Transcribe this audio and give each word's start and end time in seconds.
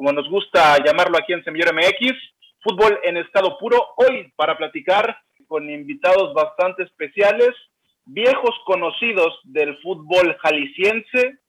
como 0.00 0.12
nos 0.12 0.30
gusta 0.30 0.82
llamarlo 0.82 1.18
aquí 1.18 1.34
en 1.34 1.44
Semillero 1.44 1.74
MX, 1.74 2.14
fútbol 2.62 2.98
en 3.02 3.18
estado 3.18 3.58
puro. 3.58 3.88
Hoy 3.98 4.32
para 4.34 4.56
platicar 4.56 5.14
con 5.46 5.68
invitados 5.68 6.32
bastante 6.32 6.84
especiales, 6.84 7.50
viejos 8.06 8.54
conocidos 8.64 9.38
del 9.44 9.76
fútbol 9.82 10.38
jalisciense, 10.40 11.40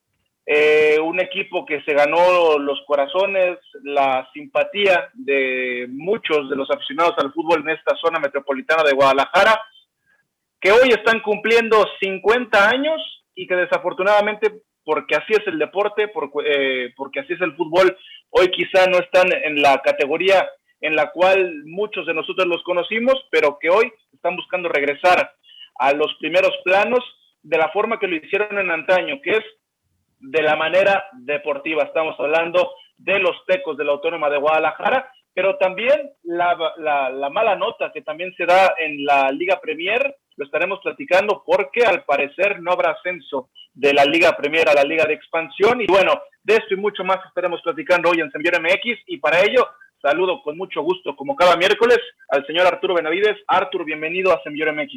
eh, 0.46 1.00
un 1.02 1.22
equipo 1.22 1.66
que 1.66 1.82
se 1.84 1.94
ganó 1.94 2.60
los 2.60 2.82
corazones, 2.86 3.58
la 3.84 4.30
simpatía 4.34 5.10
de 5.14 5.88
muchos 5.90 6.50
de 6.50 6.58
los 6.58 6.70
aficionados 6.72 7.14
al 7.20 7.32
fútbol 7.32 7.62
en 7.62 7.70
esta 7.70 7.96
zona 7.96 8.20
metropolitana 8.20 8.84
de 8.84 8.96
Guadalajara, 8.96 9.62
que 10.60 10.74
hoy 10.74 10.90
están 10.90 11.22
cumpliendo 11.22 11.86
50 12.02 12.68
años 12.68 13.02
y 13.34 13.48
que 13.48 13.56
desafortunadamente, 13.56 14.64
porque 14.84 15.16
así 15.16 15.34
es 15.34 15.46
el 15.48 15.60
deporte, 15.60 16.12
eh, 16.46 16.94
porque 16.96 17.20
así 17.20 17.34
es 17.34 17.42
el 17.42 17.56
fútbol, 17.56 17.96
hoy 18.30 18.50
quizá 18.50 18.88
no 18.88 18.98
están 18.98 19.32
en 19.32 19.62
la 19.62 19.82
categoría 19.82 20.50
en 20.82 20.96
la 20.96 21.12
cual 21.12 21.64
muchos 21.66 22.08
de 22.08 22.14
nosotros 22.14 22.48
los 22.48 22.64
conocimos, 22.64 23.16
pero 23.30 23.58
que 23.60 23.70
hoy 23.70 23.92
están 24.14 24.36
buscando 24.36 24.68
regresar 24.68 25.32
a 25.76 25.94
los 25.94 26.14
primeros 26.20 26.52
planos 26.64 27.00
de 27.44 27.58
la 27.58 27.70
forma 27.70 28.00
que 28.00 28.08
lo 28.08 28.16
hicieron 28.16 28.58
en 28.58 28.72
antaño, 28.72 29.22
que 29.22 29.32
es 29.32 29.44
de 30.20 30.42
la 30.42 30.56
manera 30.56 31.06
deportiva. 31.14 31.84
Estamos 31.84 32.20
hablando 32.20 32.74
de 32.98 33.20
los 33.20 33.36
tecos 33.48 33.78
de 33.78 33.84
la 33.84 33.94
Autónoma 33.94 34.30
de 34.30 34.38
Guadalajara, 34.38 35.12
pero 35.34 35.58
también 35.58 36.12
la, 36.24 36.58
la, 36.78 37.30
mala 37.30 37.56
nota 37.56 37.92
que 37.94 38.02
también 38.02 38.34
se 38.36 38.46
da 38.46 38.74
en 38.78 39.06
la 39.06 39.32
Liga 39.32 39.60
Premier, 39.60 40.16
lo 40.42 40.46
estaremos 40.46 40.80
platicando 40.82 41.44
porque 41.46 41.86
al 41.86 42.04
parecer 42.04 42.64
no 42.64 42.72
habrá 42.72 42.94
ascenso 42.94 43.52
de 43.76 43.94
la 43.94 44.04
Liga 44.06 44.36
Premier 44.36 44.68
a 44.70 44.74
la 44.74 44.84
Liga 44.84 45.06
de 45.06 45.14
Expansión. 45.14 45.82
Y 45.82 45.86
bueno, 45.86 46.20
de 46.44 46.56
esto 46.56 46.74
y 46.74 46.78
mucho 46.78 47.04
más 47.04 47.20
estaremos 47.28 47.62
platicando 47.62 48.10
hoy 48.10 48.22
en 48.22 48.32
Semillero 48.32 48.60
MX 48.60 49.02
y 49.06 49.18
para 49.18 49.42
ello 49.42 49.68
saludo 50.02 50.42
con 50.42 50.58
mucho 50.58 50.82
gusto, 50.82 51.16
como 51.16 51.36
cada 51.36 51.56
miércoles, 51.58 52.00
al 52.30 52.44
señor 52.48 52.66
Arturo 52.66 52.96
Benavides. 52.96 53.38
Arturo, 53.46 53.86
bienvenido 53.86 54.34
a 54.34 54.42
Semillero 54.42 54.74
MX. 54.74 54.94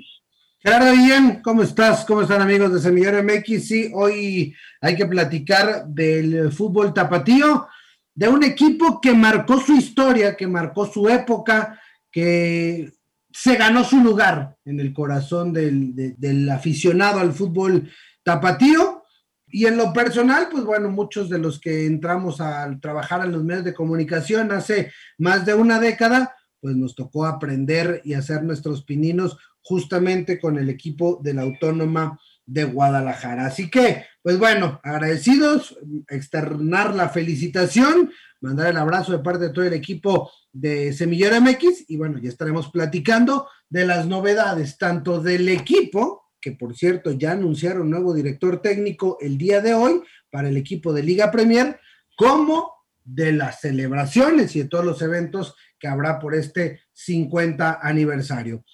Gerardo 0.60 0.92
bien, 0.92 1.42
¿cómo 1.42 1.62
estás? 1.62 2.06
¿Cómo 2.06 2.22
están 2.22 2.40
amigos 2.40 2.72
de 2.72 2.80
Semillero 2.80 3.22
MX? 3.22 3.68
Sí, 3.68 3.90
hoy 3.92 4.54
hay 4.80 4.96
que 4.96 5.04
platicar 5.04 5.84
del 5.84 6.52
fútbol 6.52 6.94
tapatío, 6.94 7.68
de 8.14 8.28
un 8.28 8.42
equipo 8.44 8.98
que 8.98 9.12
marcó 9.12 9.60
su 9.60 9.74
historia, 9.74 10.34
que 10.34 10.46
marcó 10.46 10.86
su 10.86 11.06
época, 11.06 11.78
que 12.10 12.94
se 13.34 13.56
ganó 13.56 13.82
su 13.82 13.98
lugar 13.98 14.56
en 14.64 14.78
el 14.78 14.92
corazón 14.92 15.52
del, 15.52 15.92
del 15.96 16.48
aficionado 16.48 17.18
al 17.18 17.32
fútbol 17.32 17.90
tapatío. 18.22 19.02
Y 19.48 19.66
en 19.66 19.76
lo 19.76 19.92
personal, 19.92 20.48
pues 20.50 20.64
bueno, 20.64 20.88
muchos 20.88 21.28
de 21.28 21.38
los 21.38 21.60
que 21.60 21.84
entramos 21.84 22.40
a 22.40 22.78
trabajar 22.80 23.24
en 23.24 23.32
los 23.32 23.42
medios 23.42 23.64
de 23.64 23.74
comunicación 23.74 24.52
hace 24.52 24.92
más 25.18 25.44
de 25.44 25.54
una 25.54 25.80
década, 25.80 26.36
pues 26.60 26.76
nos 26.76 26.94
tocó 26.94 27.26
aprender 27.26 28.00
y 28.04 28.14
hacer 28.14 28.44
nuestros 28.44 28.84
pininos 28.84 29.36
justamente 29.62 30.38
con 30.38 30.56
el 30.56 30.70
equipo 30.70 31.20
de 31.22 31.34
la 31.34 31.42
Autónoma 31.42 32.20
de 32.46 32.64
Guadalajara. 32.64 33.46
Así 33.46 33.68
que, 33.68 34.04
pues 34.24 34.38
bueno, 34.38 34.80
agradecidos, 34.82 35.78
externar 36.08 36.94
la 36.94 37.10
felicitación, 37.10 38.10
mandar 38.40 38.70
el 38.70 38.78
abrazo 38.78 39.12
de 39.12 39.18
parte 39.18 39.44
de 39.44 39.52
todo 39.52 39.66
el 39.66 39.74
equipo 39.74 40.32
de 40.50 40.94
Semillero 40.94 41.38
MX 41.42 41.90
y 41.90 41.98
bueno, 41.98 42.18
ya 42.18 42.30
estaremos 42.30 42.70
platicando 42.70 43.50
de 43.68 43.84
las 43.84 44.06
novedades, 44.06 44.78
tanto 44.78 45.20
del 45.20 45.50
equipo, 45.50 46.30
que 46.40 46.52
por 46.52 46.74
cierto 46.74 47.12
ya 47.12 47.32
anunciaron 47.32 47.90
nuevo 47.90 48.14
director 48.14 48.62
técnico 48.62 49.18
el 49.20 49.36
día 49.36 49.60
de 49.60 49.74
hoy 49.74 50.00
para 50.30 50.48
el 50.48 50.56
equipo 50.56 50.94
de 50.94 51.02
Liga 51.02 51.30
Premier, 51.30 51.78
como 52.16 52.72
de 53.04 53.30
las 53.32 53.60
celebraciones 53.60 54.56
y 54.56 54.62
de 54.62 54.68
todos 54.70 54.86
los 54.86 55.02
eventos 55.02 55.54
que 55.78 55.86
habrá 55.86 56.18
por 56.18 56.34
este 56.34 56.80
50 56.94 57.80
aniversario. 57.82 58.64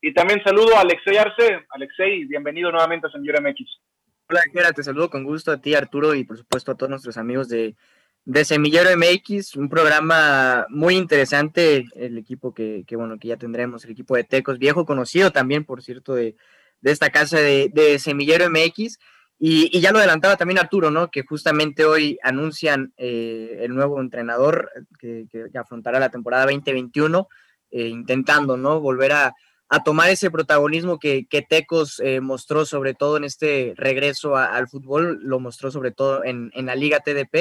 Y 0.00 0.14
también 0.14 0.40
saludo 0.44 0.76
a 0.76 0.82
Alexei 0.82 1.16
Arce. 1.16 1.66
Alexei, 1.70 2.26
bienvenido 2.26 2.70
nuevamente 2.70 3.08
a 3.08 3.10
Semillero 3.10 3.42
MX. 3.42 3.84
Hola, 4.26 4.42
Gera, 4.52 4.72
te 4.72 4.82
saludo 4.82 5.10
con 5.10 5.22
gusto 5.22 5.52
a 5.52 5.60
ti, 5.60 5.74
Arturo, 5.74 6.14
y 6.14 6.24
por 6.24 6.38
supuesto 6.38 6.72
a 6.72 6.76
todos 6.76 6.88
nuestros 6.88 7.18
amigos 7.18 7.46
de, 7.48 7.76
de 8.24 8.44
Semillero 8.46 8.88
MX, 8.96 9.54
un 9.56 9.68
programa 9.68 10.66
muy 10.70 10.96
interesante, 10.96 11.84
el 11.94 12.16
equipo 12.16 12.54
que, 12.54 12.86
bueno, 12.92 13.18
que 13.18 13.28
ya 13.28 13.36
tendremos, 13.36 13.84
el 13.84 13.90
equipo 13.90 14.16
de 14.16 14.24
Tecos, 14.24 14.58
viejo 14.58 14.86
conocido 14.86 15.30
también, 15.30 15.64
por 15.66 15.82
cierto, 15.82 16.14
de, 16.14 16.36
de 16.80 16.90
esta 16.90 17.10
casa 17.10 17.38
de, 17.38 17.98
Semillero 17.98 18.48
MX. 18.48 18.98
Y, 19.38 19.78
ya 19.78 19.92
lo 19.92 19.98
adelantaba 19.98 20.36
también 20.36 20.58
Arturo, 20.58 20.90
¿no? 20.90 21.10
Que 21.10 21.22
justamente 21.22 21.84
hoy 21.84 22.18
anuncian 22.22 22.94
eh, 22.96 23.58
el 23.60 23.74
nuevo 23.74 24.00
entrenador 24.00 24.70
que, 24.98 25.26
que, 25.30 25.58
afrontará 25.58 26.00
la 26.00 26.10
temporada 26.10 26.44
2021, 26.44 27.28
eh, 27.72 27.88
intentando, 27.88 28.56
¿no? 28.56 28.80
Volver 28.80 29.12
a, 29.12 29.34
a 29.68 29.82
tomar 29.82 30.10
ese 30.10 30.30
protagonismo 30.30 30.98
que, 30.98 31.26
que 31.26 31.42
Tecos 31.42 32.00
eh, 32.00 32.20
mostró 32.20 32.66
sobre 32.66 32.94
todo 32.94 33.16
en 33.16 33.24
este 33.24 33.74
regreso 33.76 34.36
al 34.36 34.68
fútbol, 34.68 35.20
lo 35.22 35.40
mostró 35.40 35.70
sobre 35.70 35.90
todo 35.90 36.24
en, 36.24 36.50
en 36.54 36.66
la 36.66 36.74
Liga 36.74 37.00
TDP, 37.00 37.34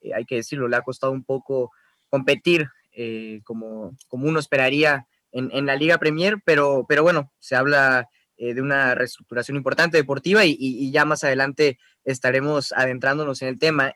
eh, 0.00 0.14
hay 0.14 0.24
que 0.24 0.36
decirlo, 0.36 0.68
le 0.68 0.76
ha 0.76 0.82
costado 0.82 1.12
un 1.12 1.24
poco 1.24 1.72
competir 2.08 2.68
eh, 2.92 3.40
como, 3.44 3.96
como 4.08 4.26
uno 4.26 4.40
esperaría 4.40 5.06
en, 5.32 5.50
en, 5.52 5.66
la 5.66 5.76
Liga 5.76 5.98
Premier, 5.98 6.38
pero, 6.44 6.86
pero 6.88 7.02
bueno, 7.02 7.32
se 7.38 7.56
habla 7.56 8.08
de 8.38 8.60
una 8.60 8.94
reestructuración 8.94 9.56
importante 9.56 9.96
deportiva 9.96 10.44
y, 10.44 10.50
y, 10.50 10.84
y 10.84 10.90
ya 10.90 11.06
más 11.06 11.24
adelante 11.24 11.78
estaremos 12.04 12.70
adentrándonos 12.72 13.40
en 13.40 13.48
el 13.48 13.58
tema. 13.58 13.94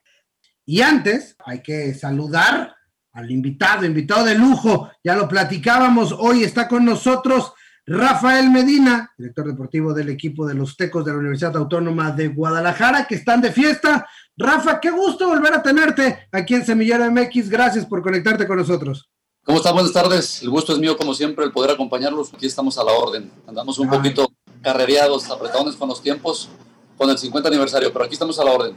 Y 0.64 0.80
antes 0.80 1.36
hay 1.44 1.62
que 1.62 1.92
saludar 1.92 2.74
al 3.12 3.30
invitado, 3.30 3.84
invitado 3.84 4.24
de 4.24 4.34
lujo, 4.34 4.90
ya 5.04 5.14
lo 5.14 5.28
platicábamos, 5.28 6.12
hoy 6.12 6.44
está 6.44 6.68
con 6.68 6.86
nosotros 6.86 7.52
Rafael 7.92 8.48
Medina, 8.50 9.12
director 9.18 9.44
deportivo 9.48 9.92
del 9.92 10.10
equipo 10.10 10.46
de 10.46 10.54
los 10.54 10.76
Tecos 10.76 11.04
de 11.04 11.10
la 11.10 11.18
Universidad 11.18 11.56
Autónoma 11.56 12.12
de 12.12 12.28
Guadalajara, 12.28 13.04
que 13.04 13.16
están 13.16 13.40
de 13.40 13.50
fiesta. 13.50 14.06
Rafa, 14.36 14.78
qué 14.78 14.92
gusto 14.92 15.26
volver 15.26 15.54
a 15.54 15.60
tenerte 15.60 16.28
aquí 16.30 16.54
en 16.54 16.64
Semillero 16.64 17.10
MX. 17.10 17.48
Gracias 17.50 17.84
por 17.84 18.00
conectarte 18.00 18.46
con 18.46 18.58
nosotros. 18.58 19.10
¿Cómo 19.44 19.58
están? 19.58 19.74
Buenas 19.74 19.92
tardes. 19.92 20.40
El 20.40 20.50
gusto 20.50 20.72
es 20.72 20.78
mío, 20.78 20.96
como 20.96 21.14
siempre, 21.14 21.44
el 21.44 21.50
poder 21.50 21.72
acompañarlos. 21.72 22.32
Aquí 22.32 22.46
estamos 22.46 22.78
a 22.78 22.84
la 22.84 22.92
orden. 22.92 23.28
Andamos 23.48 23.76
un 23.80 23.90
Ay. 23.90 23.98
poquito 23.98 24.28
carrereados, 24.62 25.28
apretados 25.28 25.74
con 25.74 25.88
los 25.88 26.00
tiempos, 26.00 26.48
con 26.96 27.10
el 27.10 27.18
50 27.18 27.48
aniversario, 27.48 27.92
pero 27.92 28.04
aquí 28.04 28.14
estamos 28.14 28.38
a 28.38 28.44
la 28.44 28.52
orden. 28.52 28.76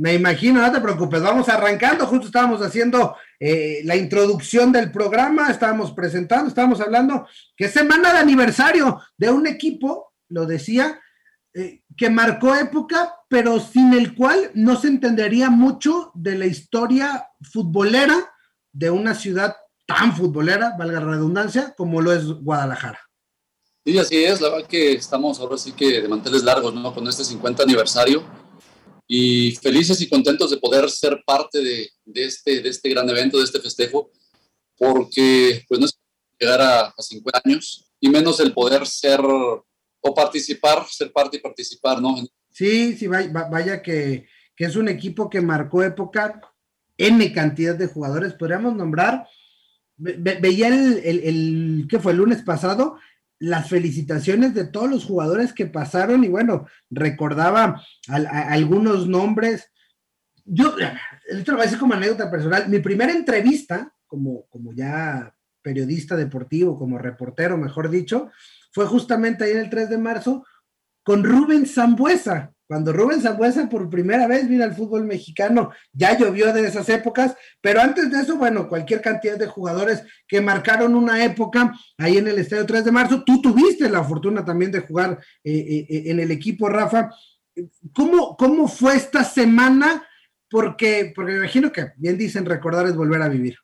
Me 0.00 0.14
imagino, 0.14 0.62
no 0.62 0.72
te 0.72 0.80
preocupes, 0.80 1.20
vamos 1.20 1.50
arrancando, 1.50 2.06
justo 2.06 2.24
estábamos 2.24 2.62
haciendo 2.62 3.16
eh, 3.38 3.82
la 3.84 3.96
introducción 3.96 4.72
del 4.72 4.90
programa, 4.90 5.50
estábamos 5.50 5.92
presentando, 5.92 6.48
estábamos 6.48 6.80
hablando 6.80 7.26
que 7.54 7.66
es 7.66 7.72
semana 7.72 8.10
de 8.14 8.18
aniversario 8.20 8.98
de 9.18 9.28
un 9.28 9.46
equipo, 9.46 10.14
lo 10.30 10.46
decía, 10.46 10.98
eh, 11.52 11.82
que 11.98 12.08
marcó 12.08 12.54
época, 12.54 13.14
pero 13.28 13.60
sin 13.60 13.92
el 13.92 14.14
cual 14.14 14.50
no 14.54 14.80
se 14.80 14.88
entendería 14.88 15.50
mucho 15.50 16.12
de 16.14 16.38
la 16.38 16.46
historia 16.46 17.26
futbolera 17.42 18.32
de 18.72 18.88
una 18.90 19.14
ciudad 19.14 19.54
tan 19.84 20.16
futbolera, 20.16 20.76
valga 20.78 21.00
la 21.00 21.10
redundancia, 21.10 21.74
como 21.76 22.00
lo 22.00 22.14
es 22.14 22.24
Guadalajara. 22.24 23.00
Sí, 23.84 23.98
así 23.98 24.24
es, 24.24 24.40
la 24.40 24.48
verdad 24.48 24.66
que 24.66 24.92
estamos 24.94 25.38
ahora 25.40 25.58
sí 25.58 25.72
que 25.72 26.00
de 26.00 26.08
manteles 26.08 26.42
largos, 26.42 26.72
¿no? 26.72 26.94
Con 26.94 27.06
este 27.06 27.22
50 27.22 27.64
aniversario 27.64 28.24
y 29.12 29.56
felices 29.56 30.00
y 30.00 30.08
contentos 30.08 30.52
de 30.52 30.58
poder 30.58 30.88
ser 30.88 31.20
parte 31.26 31.60
de, 31.60 31.90
de, 32.04 32.24
este, 32.26 32.62
de 32.62 32.68
este 32.68 32.88
gran 32.90 33.10
evento, 33.10 33.38
de 33.38 33.44
este 33.44 33.58
festejo, 33.58 34.12
porque 34.78 35.64
pues 35.68 35.80
no 35.80 35.86
es 35.86 35.98
llegar 36.38 36.60
a, 36.60 36.80
a 36.82 37.02
50 37.02 37.42
años 37.44 37.90
y 37.98 38.08
menos 38.08 38.38
el 38.38 38.52
poder 38.52 38.86
ser 38.86 39.20
o 39.20 40.14
participar, 40.14 40.86
ser 40.88 41.10
parte 41.10 41.38
y 41.38 41.40
participar, 41.40 42.00
¿no? 42.00 42.24
Sí, 42.50 42.96
sí, 42.96 43.08
vaya, 43.08 43.32
vaya 43.50 43.82
que, 43.82 44.28
que 44.54 44.64
es 44.64 44.76
un 44.76 44.88
equipo 44.88 45.28
que 45.28 45.40
marcó 45.40 45.82
época, 45.82 46.40
N 46.96 47.32
cantidad 47.32 47.74
de 47.74 47.88
jugadores, 47.88 48.34
podríamos 48.34 48.76
nombrar, 48.76 49.26
ve, 49.96 50.38
veía 50.40 50.68
el, 50.68 50.98
el, 50.98 51.20
el, 51.24 51.86
¿qué 51.90 51.98
fue? 51.98 52.12
El 52.12 52.18
lunes 52.18 52.42
pasado, 52.42 52.96
las 53.40 53.68
felicitaciones 53.68 54.54
de 54.54 54.66
todos 54.66 54.88
los 54.88 55.04
jugadores 55.04 55.52
que 55.54 55.66
pasaron 55.66 56.22
y 56.22 56.28
bueno, 56.28 56.66
recordaba 56.90 57.82
algunos 58.06 59.08
nombres, 59.08 59.72
yo, 60.44 60.76
esto 61.26 61.52
lo 61.52 61.56
voy 61.56 61.62
a 61.62 61.64
decir 61.64 61.78
como 61.78 61.94
anécdota 61.94 62.30
personal, 62.30 62.68
mi 62.68 62.80
primera 62.80 63.12
entrevista, 63.12 63.92
como, 64.06 64.46
como 64.48 64.74
ya 64.74 65.34
periodista 65.62 66.16
deportivo, 66.16 66.78
como 66.78 66.98
reportero, 66.98 67.56
mejor 67.56 67.88
dicho, 67.88 68.30
fue 68.72 68.86
justamente 68.86 69.44
ahí 69.44 69.52
en 69.52 69.58
el 69.58 69.70
3 69.70 69.88
de 69.88 69.98
marzo 69.98 70.44
con 71.02 71.24
Rubén 71.24 71.66
Zambuesa. 71.66 72.52
Cuando 72.70 72.92
Rubén 72.92 73.20
Zambuesa 73.20 73.68
por 73.68 73.90
primera 73.90 74.28
vez 74.28 74.48
vino 74.48 74.62
al 74.62 74.76
fútbol 74.76 75.04
mexicano, 75.04 75.72
ya 75.92 76.16
llovió 76.16 76.52
de 76.52 76.68
esas 76.68 76.88
épocas, 76.88 77.34
pero 77.60 77.80
antes 77.80 78.12
de 78.12 78.20
eso, 78.20 78.36
bueno, 78.36 78.68
cualquier 78.68 79.00
cantidad 79.00 79.36
de 79.36 79.48
jugadores 79.48 80.04
que 80.28 80.40
marcaron 80.40 80.94
una 80.94 81.24
época 81.24 81.74
ahí 81.98 82.18
en 82.18 82.28
el 82.28 82.38
Estadio 82.38 82.64
3 82.66 82.84
de 82.84 82.92
marzo. 82.92 83.24
Tú 83.24 83.42
tuviste 83.42 83.90
la 83.90 84.04
fortuna 84.04 84.44
también 84.44 84.70
de 84.70 84.82
jugar 84.82 85.18
eh, 85.42 85.52
eh, 85.52 85.86
eh, 85.90 86.02
en 86.12 86.20
el 86.20 86.30
equipo, 86.30 86.68
Rafa. 86.68 87.10
¿Cómo, 87.92 88.36
¿Cómo 88.36 88.68
fue 88.68 88.94
esta 88.94 89.24
semana? 89.24 90.06
Porque, 90.48 91.12
porque 91.12 91.32
me 91.32 91.38
imagino 91.38 91.72
que 91.72 91.88
bien 91.96 92.16
dicen 92.16 92.46
recordar 92.46 92.86
es 92.86 92.94
volver 92.94 93.20
a 93.20 93.28
vivir. 93.28 93.56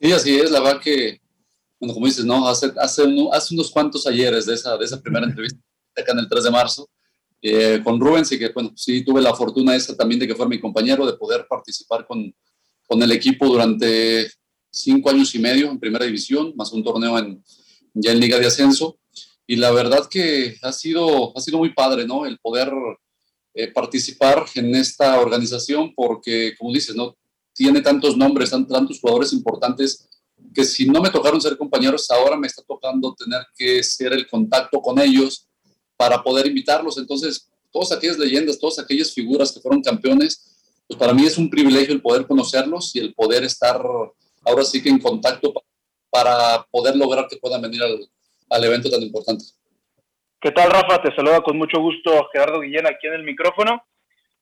Sí, 0.00 0.12
así 0.12 0.38
es, 0.38 0.52
la 0.52 0.60
verdad 0.60 0.80
que, 0.80 1.20
bueno, 1.80 1.92
como 1.92 2.06
dices, 2.06 2.24
¿no? 2.24 2.46
Hace, 2.46 2.70
hace, 2.78 3.02
hace 3.32 3.54
unos 3.54 3.72
cuantos 3.72 4.06
ayeres 4.06 4.46
de 4.46 4.54
esa, 4.54 4.76
de 4.76 4.84
esa 4.84 5.00
primera 5.00 5.26
entrevista 5.26 5.58
acá 5.96 6.12
en 6.12 6.20
el 6.20 6.28
3 6.28 6.44
de 6.44 6.50
marzo, 6.52 6.88
eh, 7.42 7.80
con 7.82 8.00
Rubens 8.00 8.30
y 8.30 8.38
que, 8.38 8.50
bueno, 8.50 8.72
sí 8.76 9.04
tuve 9.04 9.20
la 9.20 9.34
fortuna 9.34 9.74
esa 9.74 9.96
también 9.96 10.20
de 10.20 10.28
que 10.28 10.34
fue 10.34 10.48
mi 10.48 10.60
compañero, 10.60 11.04
de 11.04 11.14
poder 11.14 11.46
participar 11.48 12.06
con, 12.06 12.32
con 12.86 13.02
el 13.02 13.10
equipo 13.10 13.46
durante 13.46 14.30
cinco 14.70 15.10
años 15.10 15.34
y 15.34 15.40
medio 15.40 15.68
en 15.68 15.80
primera 15.80 16.04
división, 16.04 16.52
más 16.56 16.72
un 16.72 16.84
torneo 16.84 17.18
en, 17.18 17.42
ya 17.94 18.12
en 18.12 18.20
Liga 18.20 18.38
de 18.38 18.46
Ascenso. 18.46 18.98
Y 19.46 19.56
la 19.56 19.72
verdad 19.72 20.08
que 20.08 20.56
ha 20.62 20.72
sido, 20.72 21.36
ha 21.36 21.40
sido 21.40 21.58
muy 21.58 21.74
padre, 21.74 22.06
¿no? 22.06 22.24
El 22.24 22.38
poder 22.38 22.72
eh, 23.54 23.72
participar 23.72 24.46
en 24.54 24.74
esta 24.76 25.20
organización 25.20 25.92
porque, 25.94 26.54
como 26.56 26.72
dices, 26.72 26.94
¿no? 26.94 27.16
Tiene 27.52 27.82
tantos 27.82 28.16
nombres, 28.16 28.50
tantos 28.50 29.00
jugadores 29.00 29.32
importantes 29.32 30.08
que 30.54 30.64
si 30.64 30.86
no 30.86 31.02
me 31.02 31.10
tocaron 31.10 31.40
ser 31.40 31.56
compañeros, 31.56 32.10
ahora 32.10 32.36
me 32.36 32.46
está 32.46 32.62
tocando 32.62 33.14
tener 33.14 33.42
que 33.56 33.82
ser 33.82 34.12
el 34.12 34.26
contacto 34.26 34.80
con 34.80 34.98
ellos, 34.98 35.48
para 36.02 36.20
poder 36.20 36.48
invitarlos. 36.48 36.98
Entonces, 36.98 37.48
todas 37.70 37.92
aquellas 37.92 38.18
leyendas, 38.18 38.58
todas 38.58 38.80
aquellas 38.80 39.14
figuras 39.14 39.52
que 39.52 39.60
fueron 39.60 39.80
campeones, 39.80 40.82
pues 40.88 40.98
para 40.98 41.14
mí 41.14 41.24
es 41.24 41.38
un 41.38 41.48
privilegio 41.48 41.94
el 41.94 42.02
poder 42.02 42.26
conocerlos 42.26 42.96
y 42.96 42.98
el 42.98 43.14
poder 43.14 43.44
estar 43.44 43.80
ahora 44.44 44.64
sí 44.64 44.82
que 44.82 44.88
en 44.88 44.98
contacto 44.98 45.54
para 46.10 46.66
poder 46.72 46.96
lograr 46.96 47.28
que 47.28 47.36
puedan 47.36 47.62
venir 47.62 47.84
al, 47.84 48.00
al 48.50 48.64
evento 48.64 48.90
tan 48.90 49.00
importante. 49.00 49.44
¿Qué 50.40 50.50
tal, 50.50 50.72
Rafa? 50.72 51.00
Te 51.00 51.14
saluda 51.14 51.40
con 51.40 51.56
mucho 51.56 51.80
gusto 51.80 52.28
Gerardo 52.32 52.62
Guillén 52.62 52.88
aquí 52.88 53.06
en 53.06 53.14
el 53.14 53.22
micrófono. 53.22 53.84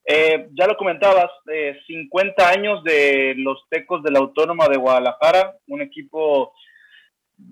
Eh, 0.07 0.49
ya 0.59 0.67
lo 0.67 0.79
comentabas, 0.79 1.31
eh, 1.53 1.79
50 1.87 2.49
años 2.49 2.83
de 2.85 3.35
los 3.37 3.59
Tecos 3.69 4.03
de 4.03 4.13
la 4.13 4.21
Autónoma 4.21 4.67
de 4.67 4.79
Guadalajara, 4.79 5.59
un 5.67 5.83
equipo 5.83 6.55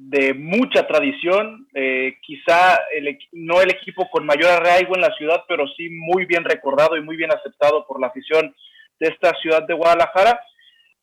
de 0.09 0.33
mucha 0.33 0.87
tradición, 0.87 1.67
eh, 1.75 2.17
quizá 2.23 2.81
no 3.33 3.61
el 3.61 3.71
equipo 3.71 4.09
con 4.11 4.25
mayor 4.25 4.51
arraigo 4.51 4.95
en 4.95 5.03
la 5.03 5.15
ciudad, 5.15 5.45
pero 5.47 5.67
sí 5.77 5.91
muy 5.91 6.25
bien 6.25 6.45
recordado 6.45 6.97
y 6.97 7.03
muy 7.03 7.17
bien 7.17 7.31
aceptado 7.31 7.87
por 7.87 8.01
la 8.01 8.07
afición 8.07 8.55
de 9.01 9.09
esta 9.09 9.35
ciudad 9.43 9.67
de 9.67 9.75
Guadalajara. 9.75 10.41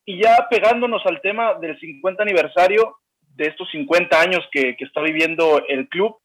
Y 0.06 0.22
ya 0.22 0.48
pegándonos 0.50 1.06
al 1.06 1.22
tema 1.22 1.54
del 1.56 1.80
50 1.80 2.24
aniversario 2.24 2.98
de 3.36 3.48
estos 3.48 3.70
50 3.72 4.20
años 4.20 4.42
que, 4.52 4.76
está 4.80 5.02
viviendo 5.02 5.64
el 5.68 5.88
club, 5.88 6.18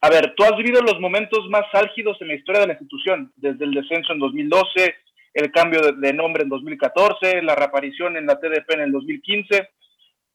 a 0.00 0.08
ver, 0.08 0.34
tú 0.34 0.44
has 0.44 0.56
vivido 0.56 0.80
los 0.80 0.98
momentos 1.00 1.46
más 1.50 1.66
álgidos 1.74 2.16
en 2.22 2.28
la 2.28 2.34
historia 2.34 2.62
de 2.62 2.66
la 2.68 2.72
institución, 2.74 3.30
desde 3.36 3.64
el 3.64 3.72
descenso 3.72 4.14
en 4.14 4.20
2012, 4.20 4.94
el 5.34 5.52
cambio 5.52 5.80
de, 5.82 5.92
de 5.92 6.14
nombre 6.14 6.44
en 6.44 6.48
2014, 6.48 7.42
la 7.42 7.54
reaparición 7.54 8.16
en 8.16 8.26
la 8.26 8.40
TDP 8.40 8.70
en 8.70 8.80
el 8.80 8.92
2015 8.92 9.68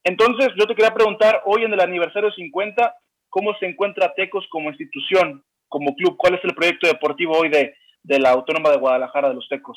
entonces, 0.05 0.49
yo 0.55 0.67
te 0.67 0.75
quería 0.75 0.93
preguntar, 0.93 1.41
hoy 1.45 1.63
en 1.63 1.73
el 1.73 1.79
aniversario 1.79 2.31
50, 2.31 2.93
¿cómo 3.27 3.55
se 3.59 3.65
encuentra 3.65 4.13
Tecos 4.15 4.45
como 4.51 4.69
institución, 4.69 5.43
como 5.67 5.95
club? 5.95 6.15
¿Cuál 6.15 6.35
es 6.35 6.41
el 6.43 6.53
proyecto 6.53 6.85
deportivo 6.85 7.35
hoy 7.35 7.49
de, 7.49 7.73
la 8.19 8.29
Autónoma 8.29 8.69
de 8.69 8.77
Guadalajara 8.77 9.29
de 9.29 9.35
los 9.35 9.49
Tecos? 9.49 9.75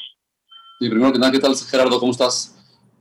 Sí, 0.79 0.91
primero 0.91 1.15
que 1.15 1.19
nada, 1.19 1.33
¿qué 1.33 1.39
tal 1.39 1.57
Gerardo? 1.57 1.99
¿Cómo 1.99 2.13
estás? 2.13 2.55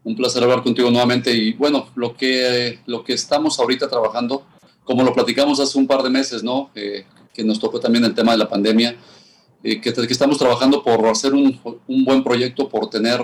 Un 0.05 0.15
placer 0.15 0.41
hablar 0.41 0.63
contigo 0.63 0.89
nuevamente. 0.89 1.33
Y 1.33 1.51
bueno, 1.51 1.89
lo 1.95 2.15
que, 2.15 2.79
lo 2.85 3.03
que 3.03 3.11
estamos 3.11 3.59
ahorita 3.59 3.89
trabajando, 3.89 4.45
como 4.85 5.03
lo 5.03 5.11
platicamos 5.11 5.59
hace 5.59 5.77
un 5.77 5.85
par 5.85 6.03
de 6.03 6.09
meses, 6.09 6.43
¿no? 6.43 6.71
Eh, 6.75 7.05
que 7.33 7.43
nos 7.43 7.59
tocó 7.59 7.81
también 7.81 8.05
el 8.05 8.15
tema 8.15 8.31
de 8.31 8.37
la 8.37 8.47
pandemia, 8.47 8.95
eh, 9.65 9.81
que, 9.81 9.91
que, 9.91 10.13
estamos 10.13 10.37
trabajando 10.37 10.81
por 10.81 11.05
hacer 11.07 11.33
un, 11.33 11.59
un 11.87 12.05
buen 12.05 12.23
proyecto, 12.23 12.69
por 12.69 12.89
tener 12.89 13.19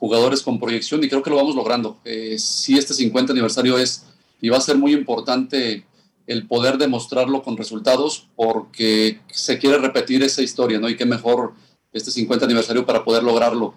jugadores 0.00 0.42
con 0.42 0.58
proyección 0.58 1.04
y 1.04 1.08
creo 1.08 1.22
que 1.22 1.30
lo 1.30 1.36
vamos 1.36 1.54
logrando. 1.54 1.98
Eh, 2.04 2.36
sí, 2.38 2.78
este 2.78 2.94
50 2.94 3.32
aniversario 3.32 3.78
es 3.78 4.06
y 4.40 4.48
va 4.48 4.56
a 4.56 4.62
ser 4.62 4.78
muy 4.78 4.94
importante 4.94 5.84
el 6.26 6.46
poder 6.46 6.78
demostrarlo 6.78 7.42
con 7.42 7.58
resultados 7.58 8.28
porque 8.34 9.20
se 9.30 9.58
quiere 9.58 9.76
repetir 9.76 10.22
esa 10.22 10.40
historia, 10.40 10.78
¿no? 10.80 10.88
Y 10.88 10.96
qué 10.96 11.04
mejor 11.04 11.52
este 11.92 12.10
50 12.10 12.46
aniversario 12.46 12.86
para 12.86 13.04
poder 13.04 13.22
lograrlo. 13.22 13.74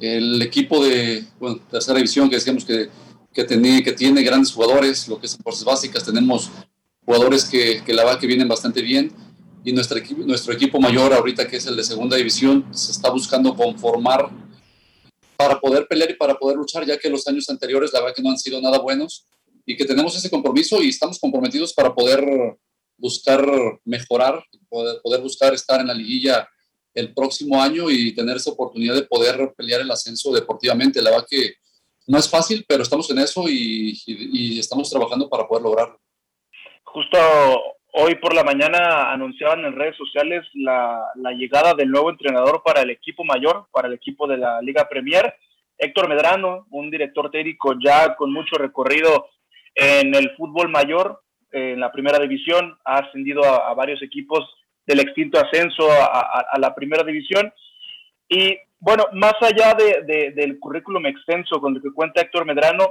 El 0.00 0.40
equipo 0.40 0.82
de 0.82 1.24
bueno, 1.38 1.60
tercera 1.70 1.96
división 1.96 2.30
que 2.30 2.36
decíamos 2.36 2.64
que, 2.64 2.88
que, 3.34 3.44
tenía, 3.44 3.82
que 3.82 3.92
tiene 3.92 4.22
grandes 4.22 4.52
jugadores, 4.52 5.06
lo 5.06 5.20
que 5.20 5.26
es 5.26 5.34
en 5.34 5.42
fuerzas 5.42 5.64
básicas, 5.64 6.02
tenemos 6.02 6.50
jugadores 7.04 7.44
que, 7.44 7.82
que 7.84 7.92
la 7.92 8.04
va 8.04 8.18
que 8.18 8.26
vienen 8.26 8.48
bastante 8.48 8.80
bien 8.80 9.12
y 9.64 9.72
nuestro 9.72 9.98
nuestro 10.24 10.54
equipo 10.54 10.80
mayor 10.80 11.12
ahorita 11.12 11.46
que 11.46 11.56
es 11.56 11.66
el 11.66 11.76
de 11.76 11.84
segunda 11.84 12.16
división 12.16 12.64
se 12.70 12.92
está 12.92 13.10
buscando 13.10 13.54
conformar 13.54 14.30
para 15.38 15.60
poder 15.60 15.86
pelear 15.86 16.10
y 16.10 16.14
para 16.14 16.34
poder 16.34 16.56
luchar, 16.56 16.84
ya 16.84 16.98
que 16.98 17.08
los 17.08 17.26
años 17.28 17.48
anteriores 17.48 17.92
la 17.92 18.00
verdad 18.00 18.14
que 18.16 18.22
no 18.22 18.30
han 18.30 18.38
sido 18.38 18.60
nada 18.60 18.80
buenos 18.80 19.24
y 19.64 19.76
que 19.76 19.84
tenemos 19.84 20.16
ese 20.16 20.28
compromiso 20.28 20.82
y 20.82 20.88
estamos 20.88 21.20
comprometidos 21.20 21.72
para 21.72 21.94
poder 21.94 22.58
buscar 22.96 23.46
mejorar, 23.84 24.44
poder, 24.68 25.00
poder 25.00 25.20
buscar 25.20 25.54
estar 25.54 25.80
en 25.80 25.86
la 25.86 25.94
liguilla 25.94 26.48
el 26.92 27.14
próximo 27.14 27.62
año 27.62 27.88
y 27.88 28.12
tener 28.16 28.38
esa 28.38 28.50
oportunidad 28.50 28.96
de 28.96 29.02
poder 29.02 29.54
pelear 29.56 29.80
el 29.80 29.90
ascenso 29.92 30.32
deportivamente. 30.32 31.00
La 31.00 31.10
verdad 31.10 31.26
que 31.30 31.54
no 32.08 32.18
es 32.18 32.28
fácil, 32.28 32.64
pero 32.66 32.82
estamos 32.82 33.08
en 33.10 33.18
eso 33.18 33.48
y, 33.48 33.96
y 34.06 34.58
estamos 34.58 34.90
trabajando 34.90 35.28
para 35.28 35.46
poder 35.46 35.62
lograrlo. 35.62 36.00
Justo 36.82 37.16
Hoy 37.92 38.16
por 38.16 38.34
la 38.34 38.44
mañana 38.44 39.10
anunciaban 39.12 39.64
en 39.64 39.74
redes 39.74 39.96
sociales 39.96 40.46
la, 40.52 41.10
llegada 41.36 41.72
del 41.72 41.90
nuevo 41.90 42.10
entrenador 42.10 42.62
para 42.62 42.82
el 42.82 42.90
equipo 42.90 43.24
mayor, 43.24 43.66
para 43.72 43.88
el 43.88 43.94
equipo 43.94 44.26
de 44.26 44.36
la 44.36 44.60
Liga 44.60 44.86
Premier, 44.88 45.34
Héctor 45.78 46.08
Medrano, 46.08 46.66
un 46.70 46.90
director 46.90 47.30
técnico 47.30 47.74
ya 47.82 48.14
con 48.14 48.32
mucho 48.32 48.56
recorrido 48.56 49.30
en 49.74 50.14
el 50.14 50.34
fútbol 50.36 50.68
mayor, 50.68 51.22
en 51.50 51.80
la 51.80 51.90
primera 51.90 52.18
división, 52.18 52.76
ha 52.84 52.96
ascendido 52.96 53.42
a, 53.44 53.72
varios 53.72 54.02
equipos 54.02 54.40
del 54.86 55.00
extinto 55.00 55.40
ascenso 55.40 55.90
a, 55.90 56.58
la 56.58 56.74
primera 56.74 57.02
división. 57.04 57.52
Y 58.28 58.58
bueno, 58.80 59.06
más 59.12 59.34
allá 59.40 59.74
del 59.74 60.58
currículum 60.58 61.06
extenso 61.06 61.58
con 61.58 61.76
el 61.76 61.82
que 61.82 61.92
cuenta 61.92 62.20
Héctor 62.20 62.44
Medrano, 62.44 62.90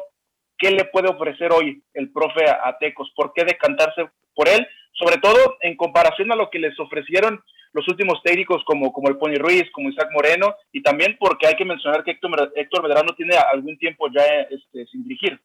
¿qué 0.58 0.72
le 0.72 0.86
puede 0.86 1.10
ofrecer 1.10 1.52
hoy 1.52 1.84
el 1.94 2.12
profe 2.12 2.50
a 2.50 2.76
Tecos? 2.80 3.12
¿Por 3.16 3.32
qué 3.34 3.46
decantarse 3.46 4.10
por 4.34 4.48
él? 4.50 4.68
Sobre 4.98 5.18
todo 5.18 5.58
en 5.62 5.78
comparación 5.78 6.32
a 6.32 6.36
lo 6.36 6.50
que 6.50 6.60
les 6.60 6.78
ofrecieron 6.80 7.42
los 7.74 7.88
últimos 7.88 8.20
técnicos 8.24 8.64
como, 8.66 8.92
como 8.92 9.10
el 9.10 9.18
Pony 9.18 9.36
Ruiz, 9.36 9.66
como 9.72 9.90
Isaac 9.90 10.10
Moreno, 10.12 10.56
y 10.72 10.82
también 10.82 11.16
porque 11.20 11.48
hay 11.48 11.56
que 11.56 11.66
mencionar 11.66 12.04
que 12.04 12.12
Héctor, 12.12 12.52
Héctor 12.56 12.84
Medrano 12.84 13.14
tiene 13.16 13.36
algún 13.36 13.78
tiempo 13.78 14.08
ya 14.14 14.24
este, 14.50 14.88
sin 14.88 15.04
dirigir. 15.04 15.40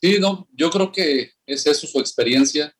Sí, 0.00 0.16
no, 0.18 0.48
yo 0.52 0.70
creo 0.70 0.90
que 0.90 1.32
es 1.44 1.66
eso 1.66 1.86
su 1.86 1.98
experiencia, 2.00 2.74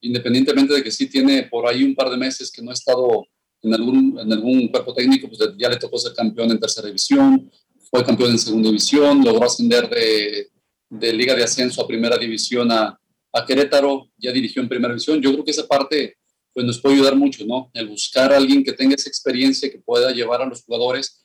independientemente 0.00 0.74
de 0.74 0.82
que 0.82 0.90
sí 0.90 1.08
tiene 1.08 1.44
por 1.44 1.66
ahí 1.66 1.82
un 1.82 1.94
par 1.94 2.10
de 2.10 2.16
meses 2.16 2.52
que 2.52 2.62
no 2.62 2.70
ha 2.70 2.74
estado 2.74 3.26
en 3.62 3.74
algún, 3.74 4.18
en 4.18 4.32
algún 4.32 4.68
cuerpo 4.68 4.94
técnico, 4.94 5.28
pues 5.28 5.40
ya 5.58 5.68
le 5.68 5.76
tocó 5.76 5.98
ser 5.98 6.12
campeón 6.14 6.50
en 6.50 6.60
tercera 6.60 6.86
división, 6.86 7.50
fue 7.90 8.04
campeón 8.04 8.30
en 8.30 8.38
segunda 8.38 8.68
división, 8.68 9.24
logró 9.24 9.44
ascender 9.44 9.88
de, 9.88 10.48
de 10.88 11.12
Liga 11.12 11.34
de 11.34 11.42
Ascenso 11.42 11.82
a 11.82 11.86
primera 11.86 12.16
división 12.16 12.70
a, 12.70 12.99
a 13.32 13.44
Querétaro, 13.44 14.10
ya 14.16 14.32
dirigió 14.32 14.62
en 14.62 14.68
primera 14.68 14.92
división. 14.92 15.20
Yo 15.20 15.32
creo 15.32 15.44
que 15.44 15.50
esa 15.50 15.66
parte 15.66 16.16
pues, 16.52 16.66
nos 16.66 16.80
puede 16.80 16.96
ayudar 16.96 17.16
mucho, 17.16 17.44
¿no? 17.46 17.70
El 17.74 17.88
buscar 17.88 18.32
a 18.32 18.36
alguien 18.36 18.64
que 18.64 18.72
tenga 18.72 18.94
esa 18.94 19.08
experiencia, 19.08 19.70
que 19.70 19.78
pueda 19.78 20.10
llevar 20.10 20.42
a 20.42 20.46
los 20.46 20.62
jugadores, 20.64 21.24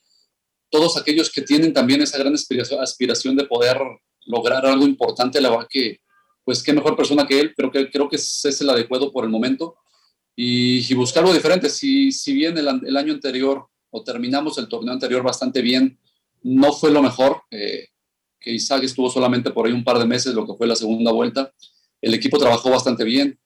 todos 0.70 0.96
aquellos 0.96 1.30
que 1.30 1.42
tienen 1.42 1.72
también 1.72 2.02
esa 2.02 2.18
gran 2.18 2.34
aspiración 2.34 3.36
de 3.36 3.44
poder 3.44 3.78
lograr 4.26 4.66
algo 4.66 4.84
importante, 4.84 5.40
la 5.40 5.50
verdad 5.50 5.68
que, 5.70 6.00
pues 6.44 6.62
qué 6.62 6.72
mejor 6.72 6.96
persona 6.96 7.26
que 7.26 7.40
él, 7.40 7.54
pero 7.56 7.70
que 7.70 7.90
creo 7.90 8.08
que 8.08 8.16
es 8.16 8.60
el 8.60 8.70
adecuado 8.70 9.12
por 9.12 9.24
el 9.24 9.30
momento. 9.30 9.76
Y, 10.38 10.92
buscar 10.94 11.22
algo 11.22 11.34
diferente. 11.34 11.70
Si, 11.70 12.12
si 12.12 12.34
bien 12.34 12.58
el, 12.58 12.68
el, 12.86 12.96
año 12.96 13.14
anterior, 13.14 13.66
o 13.90 14.04
terminamos 14.04 14.58
el 14.58 14.68
torneo 14.68 14.92
anterior 14.92 15.22
bastante 15.22 15.62
bien, 15.62 15.98
no 16.42 16.72
fue 16.72 16.90
lo 16.90 17.02
mejor, 17.02 17.42
eh, 17.50 17.88
que 18.38 18.52
Isaac 18.52 18.84
estuvo 18.84 19.10
solamente 19.10 19.50
por 19.50 19.66
ahí 19.66 19.72
un 19.72 19.82
par 19.82 19.98
de 19.98 20.04
meses, 20.04 20.34
lo 20.34 20.46
que 20.46 20.54
fue 20.54 20.66
la 20.66 20.76
segunda 20.76 21.10
vuelta, 21.10 21.52
el 22.06 22.14
equipo 22.14 22.38
trabajó 22.38 22.70
bastante 22.70 23.02
bien, 23.02 23.36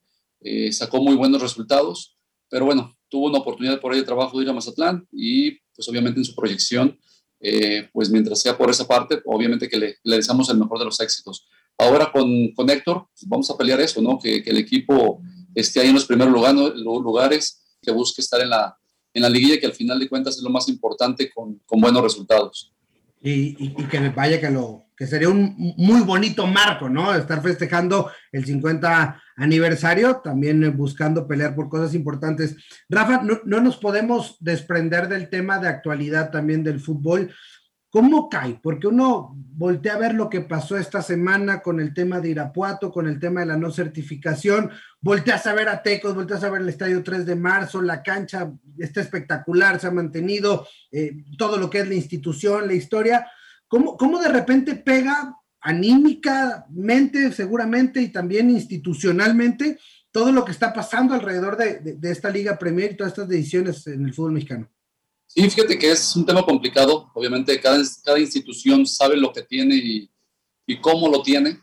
eh, 0.42 0.70
sacó 0.70 1.00
muy 1.00 1.16
buenos 1.16 1.40
resultados, 1.40 2.18
pero 2.50 2.66
bueno, 2.66 2.94
tuvo 3.08 3.28
una 3.28 3.38
oportunidad 3.38 3.80
por 3.80 3.92
ahí 3.92 4.00
de 4.00 4.04
trabajo 4.04 4.36
de 4.36 4.44
ir 4.44 4.50
a 4.50 4.52
Mazatlán 4.52 5.08
y 5.10 5.52
pues 5.74 5.88
obviamente 5.88 6.20
en 6.20 6.26
su 6.26 6.34
proyección 6.34 6.98
eh, 7.40 7.88
pues 7.90 8.10
mientras 8.10 8.38
sea 8.38 8.58
por 8.58 8.68
esa 8.68 8.86
parte, 8.86 9.22
obviamente 9.24 9.66
que 9.66 9.78
le, 9.78 9.96
le, 10.04 10.16
deseamos 10.16 10.50
el 10.50 10.58
mejor 10.58 10.78
de 10.78 10.84
los 10.84 11.00
éxitos. 11.00 11.48
Ahora 11.78 12.12
con, 12.12 12.52
con 12.52 12.68
Héctor, 12.68 13.06
pues 13.14 13.26
vamos 13.26 13.48
a 13.48 13.56
pelear 13.56 13.80
eso, 13.80 14.02
¿no? 14.02 14.18
Que, 14.18 14.42
el 14.44 14.58
equipo 14.58 15.22
esté 15.54 15.80
ahí 15.80 15.88
en 15.88 15.94
los 15.94 16.04
primeros 16.04 16.30
lugares, 16.30 17.62
que 17.80 17.90
busque 17.92 18.20
estar 18.20 18.42
en 18.42 18.50
la, 18.50 18.76
en 19.14 19.22
la 19.22 19.30
liguilla, 19.30 19.58
que 19.58 19.64
al 19.64 19.72
final 19.72 19.98
de 19.98 20.06
cuentas 20.06 20.36
es 20.36 20.42
lo 20.42 20.50
más 20.50 20.68
importante 20.68 21.30
con, 21.30 21.58
con 21.64 21.80
buenos 21.80 22.02
resultados. 22.02 22.74
Y, 23.22 23.30
y, 23.30 23.74
y, 23.78 23.84
que 23.88 24.06
vaya 24.10 24.38
que 24.38 24.50
lo 24.50 24.89
que 25.00 25.06
sería 25.06 25.30
un 25.30 25.54
muy 25.78 26.02
bonito 26.02 26.46
marco, 26.46 26.90
¿no? 26.90 27.14
Estar 27.14 27.40
festejando 27.40 28.10
el 28.32 28.44
50 28.44 29.22
aniversario, 29.36 30.16
también 30.16 30.76
buscando 30.76 31.26
pelear 31.26 31.54
por 31.54 31.70
cosas 31.70 31.94
importantes. 31.94 32.54
Rafa, 32.86 33.22
no, 33.22 33.40
no 33.46 33.62
nos 33.62 33.78
podemos 33.78 34.36
desprender 34.40 35.08
del 35.08 35.30
tema 35.30 35.58
de 35.58 35.68
actualidad 35.68 36.30
también 36.30 36.62
del 36.62 36.80
fútbol. 36.80 37.32
¿Cómo 37.88 38.28
cae? 38.28 38.60
Porque 38.62 38.88
uno 38.88 39.34
voltea 39.34 39.94
a 39.94 39.98
ver 39.98 40.12
lo 40.12 40.28
que 40.28 40.42
pasó 40.42 40.76
esta 40.76 41.00
semana 41.00 41.62
con 41.62 41.80
el 41.80 41.94
tema 41.94 42.20
de 42.20 42.28
Irapuato, 42.28 42.92
con 42.92 43.08
el 43.08 43.18
tema 43.18 43.40
de 43.40 43.46
la 43.46 43.56
no 43.56 43.70
certificación, 43.70 44.70
volteas 45.00 45.46
a 45.46 45.54
ver 45.54 45.70
a 45.70 45.82
Tecos, 45.82 46.14
volteas 46.14 46.44
a 46.44 46.50
ver 46.50 46.60
el 46.60 46.68
estadio 46.68 47.02
3 47.02 47.24
de 47.24 47.36
marzo, 47.36 47.80
la 47.80 48.02
cancha 48.02 48.52
está 48.76 49.00
espectacular, 49.00 49.80
se 49.80 49.86
ha 49.86 49.92
mantenido 49.92 50.68
eh, 50.92 51.24
todo 51.38 51.56
lo 51.56 51.70
que 51.70 51.78
es 51.78 51.88
la 51.88 51.94
institución, 51.94 52.66
la 52.66 52.74
historia. 52.74 53.26
¿Cómo, 53.70 53.96
¿Cómo 53.96 54.18
de 54.18 54.28
repente 54.28 54.74
pega 54.74 55.36
anímicamente, 55.60 57.30
seguramente, 57.32 58.02
y 58.02 58.08
también 58.08 58.50
institucionalmente, 58.50 59.78
todo 60.10 60.32
lo 60.32 60.44
que 60.44 60.50
está 60.50 60.72
pasando 60.72 61.14
alrededor 61.14 61.56
de, 61.56 61.78
de, 61.78 61.92
de 61.94 62.10
esta 62.10 62.30
Liga 62.30 62.58
Premier 62.58 62.90
y 62.90 62.96
todas 62.96 63.12
estas 63.12 63.28
decisiones 63.28 63.86
en 63.86 64.04
el 64.06 64.12
fútbol 64.12 64.32
mexicano? 64.32 64.68
Sí, 65.28 65.48
fíjate 65.48 65.78
que 65.78 65.92
es 65.92 66.16
un 66.16 66.26
tema 66.26 66.44
complicado. 66.44 67.12
Obviamente, 67.14 67.60
cada, 67.60 67.80
cada 68.02 68.18
institución 68.18 68.84
sabe 68.84 69.16
lo 69.16 69.32
que 69.32 69.42
tiene 69.42 69.76
y, 69.76 70.10
y 70.66 70.80
cómo 70.80 71.08
lo 71.08 71.22
tiene. 71.22 71.60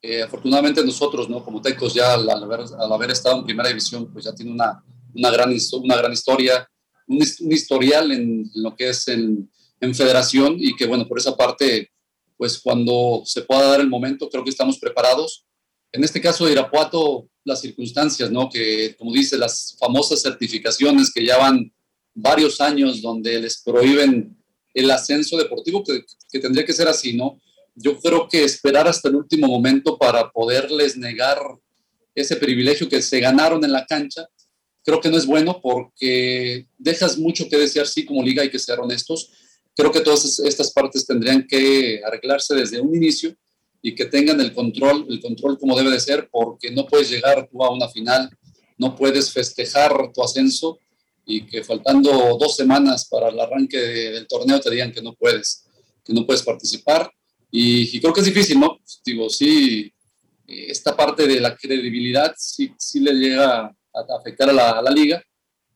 Eh, 0.00 0.22
afortunadamente, 0.22 0.84
nosotros, 0.84 1.28
¿no? 1.28 1.44
como 1.44 1.60
Tecos, 1.60 1.92
ya 1.92 2.14
al, 2.14 2.30
al, 2.30 2.44
haber, 2.44 2.60
al, 2.60 2.92
haber, 2.92 3.10
estado 3.10 3.40
en 3.40 3.44
primera 3.44 3.68
división, 3.68 4.12
pues 4.12 4.26
ya 4.26 4.32
tiene 4.32 4.52
una, 4.52 4.80
una, 5.12 5.30
gran, 5.32 5.52
una 5.82 5.96
gran 5.96 6.12
historia, 6.12 6.70
un, 7.08 7.16
un 7.16 7.52
historial 7.52 8.12
en, 8.12 8.48
en, 8.54 8.62
lo 8.62 8.76
que 8.76 8.90
es 8.90 9.08
en, 9.08 9.50
en 9.80 9.94
federación 9.94 10.56
y 10.58 10.74
que, 10.76 10.86
bueno, 10.86 11.06
por 11.06 11.18
esa 11.18 11.36
parte, 11.36 11.90
pues 12.36 12.58
cuando 12.58 13.22
se 13.24 13.42
pueda 13.42 13.70
dar 13.70 13.80
el 13.80 13.88
momento, 13.88 14.28
creo 14.28 14.44
que 14.44 14.50
estamos 14.50 14.78
preparados. 14.78 15.44
En 15.92 16.04
este 16.04 16.20
caso 16.20 16.46
de 16.46 16.52
Irapuato, 16.52 17.28
las 17.44 17.60
circunstancias, 17.60 18.30
¿no? 18.30 18.48
Que, 18.48 18.94
como 18.98 19.12
dice, 19.12 19.38
las 19.38 19.76
famosas 19.78 20.22
certificaciones 20.22 21.12
que 21.12 21.24
ya 21.24 21.38
van 21.38 21.72
varios 22.14 22.60
años 22.60 23.00
donde 23.00 23.40
les 23.40 23.62
prohíben 23.62 24.36
el 24.74 24.90
ascenso 24.90 25.36
deportivo, 25.36 25.82
que, 25.82 26.04
que, 26.30 26.40
tendría 26.40 26.64
que 26.64 26.72
ser 26.72 26.88
así, 26.88 27.16
¿no? 27.16 27.40
Yo 27.74 27.98
creo 27.98 28.28
que 28.28 28.44
esperar 28.44 28.86
hasta 28.88 29.08
el 29.08 29.16
último 29.16 29.46
momento 29.46 29.96
para 29.96 30.30
poderles 30.30 30.96
negar 30.96 31.38
ese 32.14 32.36
privilegio 32.36 32.88
que 32.88 33.00
se 33.00 33.20
ganaron 33.20 33.64
en 33.64 33.72
la 33.72 33.86
cancha, 33.86 34.28
creo 34.88 35.00
que 35.00 35.10
no 35.10 35.18
es 35.18 35.26
bueno 35.26 35.60
porque 35.62 36.66
dejas 36.78 37.18
mucho 37.18 37.48
que 37.48 37.58
desear, 37.58 37.86
sí, 37.86 38.04
como 38.04 38.22
liga 38.22 38.42
hay 38.42 38.50
que 38.50 38.58
ser 38.58 38.80
honestos. 38.80 39.30
Creo 39.78 39.92
que 39.92 40.00
todas 40.00 40.40
estas 40.40 40.72
partes 40.72 41.06
tendrían 41.06 41.46
que 41.46 42.00
arreglarse 42.04 42.52
desde 42.52 42.80
un 42.80 42.92
inicio 42.96 43.32
y 43.80 43.94
que 43.94 44.06
tengan 44.06 44.40
el 44.40 44.52
control, 44.52 45.06
el 45.08 45.20
control 45.20 45.56
como 45.56 45.76
debe 45.78 45.92
de 45.92 46.00
ser, 46.00 46.28
porque 46.32 46.72
no 46.72 46.84
puedes 46.84 47.08
llegar 47.08 47.48
tú 47.48 47.62
a 47.62 47.70
una 47.70 47.88
final, 47.88 48.28
no 48.76 48.96
puedes 48.96 49.32
festejar 49.32 50.10
tu 50.12 50.20
ascenso 50.20 50.80
y 51.24 51.46
que 51.46 51.62
faltando 51.62 52.10
dos 52.40 52.56
semanas 52.56 53.06
para 53.08 53.28
el 53.28 53.38
arranque 53.38 53.78
de, 53.78 54.10
del 54.14 54.26
torneo 54.26 54.58
te 54.58 54.68
digan 54.68 54.90
que 54.90 55.00
no 55.00 55.14
puedes, 55.14 55.64
que 56.04 56.12
no 56.12 56.26
puedes 56.26 56.42
participar. 56.42 57.08
Y, 57.48 57.96
y 57.96 58.00
creo 58.00 58.12
que 58.12 58.18
es 58.18 58.26
difícil, 58.26 58.58
¿no? 58.58 58.80
Digo, 59.04 59.30
sí, 59.30 59.92
esta 60.44 60.96
parte 60.96 61.28
de 61.28 61.38
la 61.38 61.54
credibilidad 61.54 62.34
sí, 62.36 62.74
sí 62.76 62.98
le 62.98 63.12
llega 63.12 63.60
a, 63.66 63.74
afectar 64.18 64.50
a 64.50 64.52
la, 64.52 64.70
a 64.72 64.82
la, 64.82 64.90
liga 64.90 65.22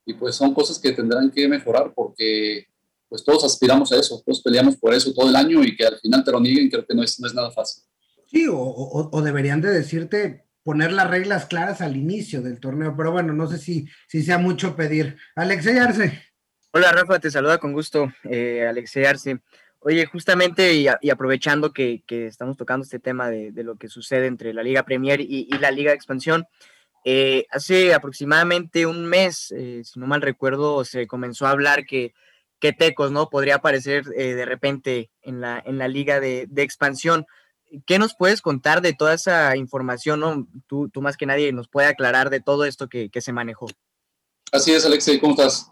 y 0.05 0.15
pues 0.15 0.35
son 0.35 0.53
cosas 0.53 0.81
que 0.81 0.91
tendrán 0.91 1.31
que 1.31 1.47
mejorar 1.47 1.93
porque 1.95 2.67
pues 3.13 3.25
todos 3.25 3.45
aspiramos 3.45 3.93
a 3.93 3.99
eso, 3.99 4.23
todos 4.25 4.41
peleamos 4.41 4.75
por 4.79 4.95
eso 4.95 5.13
todo 5.13 5.29
el 5.29 5.37
año 5.37 5.63
y 5.63 5.77
que 5.77 5.85
al 5.85 5.99
final 6.01 6.25
te 6.25 6.33
lo 6.33 6.41
nieguen 6.41 6.71
creo 6.71 6.87
que 6.87 6.95
no 6.95 7.03
es, 7.03 7.21
no 7.21 7.27
es 7.27 7.35
nada 7.35 7.51
fácil. 7.51 7.85
Sí, 8.25 8.47
o, 8.47 8.57
o, 8.57 9.11
o 9.13 9.21
deberían 9.21 9.61
de 9.61 9.69
decirte, 9.69 10.47
poner 10.63 10.93
las 10.93 11.11
reglas 11.11 11.45
claras 11.45 11.83
al 11.83 11.95
inicio 11.95 12.41
del 12.41 12.59
torneo, 12.59 12.95
pero 12.97 13.13
bueno, 13.13 13.35
no 13.35 13.47
sé 13.49 13.59
si, 13.59 13.87
si 14.09 14.23
sea 14.23 14.39
mucho 14.39 14.75
pedir. 14.77 15.19
Alexei 15.37 15.77
Arce. 15.77 16.23
Hola 16.73 16.91
Rafa, 16.91 17.19
te 17.19 17.31
saluda 17.31 17.59
con 17.59 17.75
gusto, 17.75 18.11
eh, 18.25 18.67
Alexei 18.67 19.05
Arce. 19.05 19.41
Oye, 19.81 20.07
justamente 20.07 20.73
y, 20.73 20.87
y 21.03 21.11
aprovechando 21.11 21.75
que, 21.75 22.05
que, 22.07 22.29
estamos 22.29 22.57
tocando 22.57 22.85
este 22.85 22.99
tema 22.99 23.29
de, 23.29 23.53
de, 23.53 23.63
lo 23.63 23.77
que 23.77 23.89
sucede 23.89 24.27
entre 24.27 24.55
la 24.55 24.63
Liga 24.63 24.85
Premier 24.85 25.21
y, 25.21 25.49
y 25.53 25.59
la 25.59 25.71
Liga 25.71 25.91
de 25.91 25.97
Expansión, 25.97 26.47
eh, 27.05 27.45
hace 27.51 27.93
aproximadamente 27.93 28.87
un 28.87 29.05
mes, 29.05 29.53
eh, 29.55 29.83
si 29.85 30.01
no 30.01 30.07
mal 30.07 30.23
recuerdo, 30.23 30.83
se 30.87 31.07
comenzó 31.07 31.47
a 31.47 31.51
hablar 31.51 31.85
que, 31.85 32.15
que 32.63 32.73
Tecos 32.73 33.11
no 33.11 33.29
podría 33.29 33.57
aparecer 33.57 34.05
eh, 34.17 34.35
de 34.35 34.45
repente 34.45 35.11
en 35.21 35.41
la, 35.41 35.61
en 35.67 35.79
la 35.79 35.89
Liga 35.89 36.21
de, 36.21 36.49
Expansión. 36.59 37.27
¿Qué 37.87 37.99
nos 37.99 38.15
puedes 38.15 38.41
contar 38.41 38.83
de 38.83 38.93
toda 38.93 39.15
esa 39.15 39.57
información? 39.57 40.21
¿no? 40.21 40.47
Tú, 40.69 40.89
tú 40.89 41.03
más 41.03 41.17
que 41.17 41.27
nadie 41.27 41.53
nos 41.53 41.67
puede 41.67 41.89
aclarar 41.89 42.31
de 42.31 42.39
todo 42.39 42.65
esto 42.65 42.89
que, 42.89 43.11
se 43.13 43.33
manejó. 43.33 43.67
Así 44.53 44.71
es, 44.71 44.87
Alexei, 44.87 45.19
¿cómo 45.19 45.33
estás? 45.33 45.67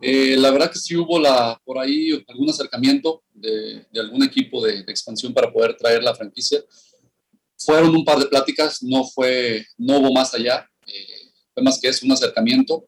Eh, 0.00 0.34
la 0.38 0.50
verdad 0.50 0.72
que 0.72 0.78
sí 0.78 0.96
hubo 0.96 1.18
la, 1.18 1.60
por 1.62 1.78
ahí 1.78 2.24
algún 2.26 2.48
acercamiento 2.48 3.22
de, 3.34 3.86
algún 3.96 4.22
equipo 4.22 4.64
de, 4.64 4.78
expansión 4.88 5.34
para 5.34 5.52
poder 5.52 5.76
traer 5.76 6.02
la 6.02 6.14
franquicia. 6.14 6.64
Fueron 7.58 7.94
un 7.94 8.02
par 8.02 8.18
de 8.18 8.24
pláticas, 8.24 8.82
no, 8.82 9.04
fue, 9.04 9.66
no 9.76 9.98
hubo 9.98 10.14
más 10.14 10.32
allá, 10.32 10.66
eh, 10.86 11.32
fue 11.52 11.62
más 11.62 11.78
que 11.78 11.88
eso, 11.88 12.06
un 12.06 12.12
acercamiento. 12.12 12.86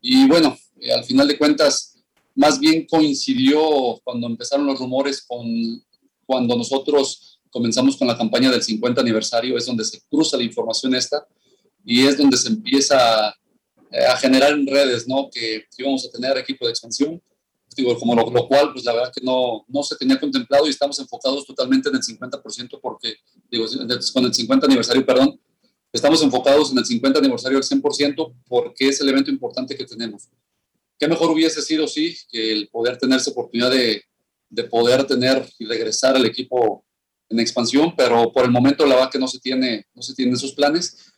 Y 0.00 0.26
bueno, 0.26 0.56
eh, 0.80 0.94
al 0.94 1.04
final 1.04 1.28
de 1.28 1.36
cuentas, 1.36 1.95
más 2.36 2.60
bien 2.60 2.86
coincidió 2.86 4.00
cuando 4.04 4.26
empezaron 4.28 4.66
los 4.66 4.78
rumores 4.78 5.22
con 5.26 5.46
cuando 6.24 6.56
nosotros 6.56 7.40
comenzamos 7.50 7.96
con 7.96 8.08
la 8.08 8.18
campaña 8.18 8.50
del 8.50 8.62
50 8.62 9.00
aniversario, 9.00 9.56
es 9.56 9.64
donde 9.64 9.84
se 9.84 10.02
cruza 10.10 10.36
la 10.36 10.42
información 10.42 10.94
esta 10.94 11.26
y 11.84 12.04
es 12.04 12.18
donde 12.18 12.36
se 12.36 12.48
empieza 12.48 13.30
eh, 13.90 14.04
a 14.06 14.16
generar 14.16 14.52
en 14.52 14.66
redes, 14.66 15.06
¿no? 15.06 15.30
Que 15.30 15.64
íbamos 15.78 16.04
a 16.04 16.10
tener 16.10 16.36
equipo 16.36 16.66
de 16.66 16.72
expansión, 16.72 17.22
digo, 17.76 17.96
como 17.98 18.14
lo, 18.14 18.28
lo, 18.30 18.48
cual, 18.48 18.72
pues 18.72 18.84
la 18.84 18.92
verdad 18.92 19.12
que 19.14 19.24
no, 19.24 19.64
no 19.68 19.82
se 19.82 19.96
tenía 19.96 20.18
contemplado 20.18 20.66
y 20.66 20.70
estamos 20.70 20.98
enfocados 20.98 21.46
totalmente 21.46 21.88
en 21.88 21.96
el 21.96 22.02
50% 22.02 22.80
porque, 22.80 23.14
digo, 23.50 23.66
con 24.12 24.24
el 24.24 24.34
50 24.34 24.66
aniversario, 24.66 25.06
perdón, 25.06 25.38
estamos 25.92 26.22
enfocados 26.22 26.72
en 26.72 26.78
el 26.78 26.84
50 26.84 27.18
aniversario 27.18 27.58
al 27.58 27.64
100% 27.64 28.34
porque 28.48 28.88
es 28.88 29.00
el 29.00 29.08
evento 29.08 29.30
importante 29.30 29.76
que 29.76 29.84
tenemos. 29.84 30.28
¿Qué 30.98 31.08
mejor 31.08 31.30
hubiese 31.30 31.62
sido, 31.62 31.86
sí, 31.86 32.16
que 32.30 32.52
el 32.52 32.68
poder 32.68 32.96
tener 32.96 33.18
esa 33.18 33.30
oportunidad 33.30 33.70
de, 33.70 34.02
de 34.48 34.64
poder 34.64 35.04
tener 35.04 35.46
y 35.58 35.66
regresar 35.66 36.16
al 36.16 36.26
equipo 36.26 36.84
en 37.28 37.40
expansión, 37.40 37.94
pero 37.96 38.32
por 38.32 38.44
el 38.44 38.50
momento 38.50 38.86
la 38.86 38.94
verdad 38.94 39.10
que 39.10 39.18
no 39.18 39.28
se 39.28 39.40
tiene, 39.40 39.86
no 39.94 40.02
se 40.02 40.14
tienen 40.14 40.34
esos 40.34 40.52
planes. 40.52 41.12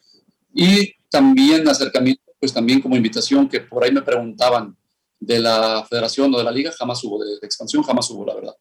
Y 0.55 0.95
también 1.11 1.69
acercamiento, 1.69 2.23
pues 2.41 2.53
también 2.53 2.81
como 2.81 2.97
invitación, 2.97 3.49
que 3.49 3.61
por 3.61 3.85
ahí 3.85 3.93
me 3.93 4.03
preguntaban 4.03 4.77
de 5.21 5.39
la 5.39 5.85
federación 5.89 6.33
o 6.35 6.39
de 6.39 6.45
la 6.45 6.51
liga, 6.51 6.73
jamás 6.73 7.03
hubo, 7.05 7.23
de, 7.23 7.35
expansión 7.43 7.83
jamás 7.83 8.09
hubo, 8.11 8.25
la 8.25 8.35
verdad. 8.35 8.55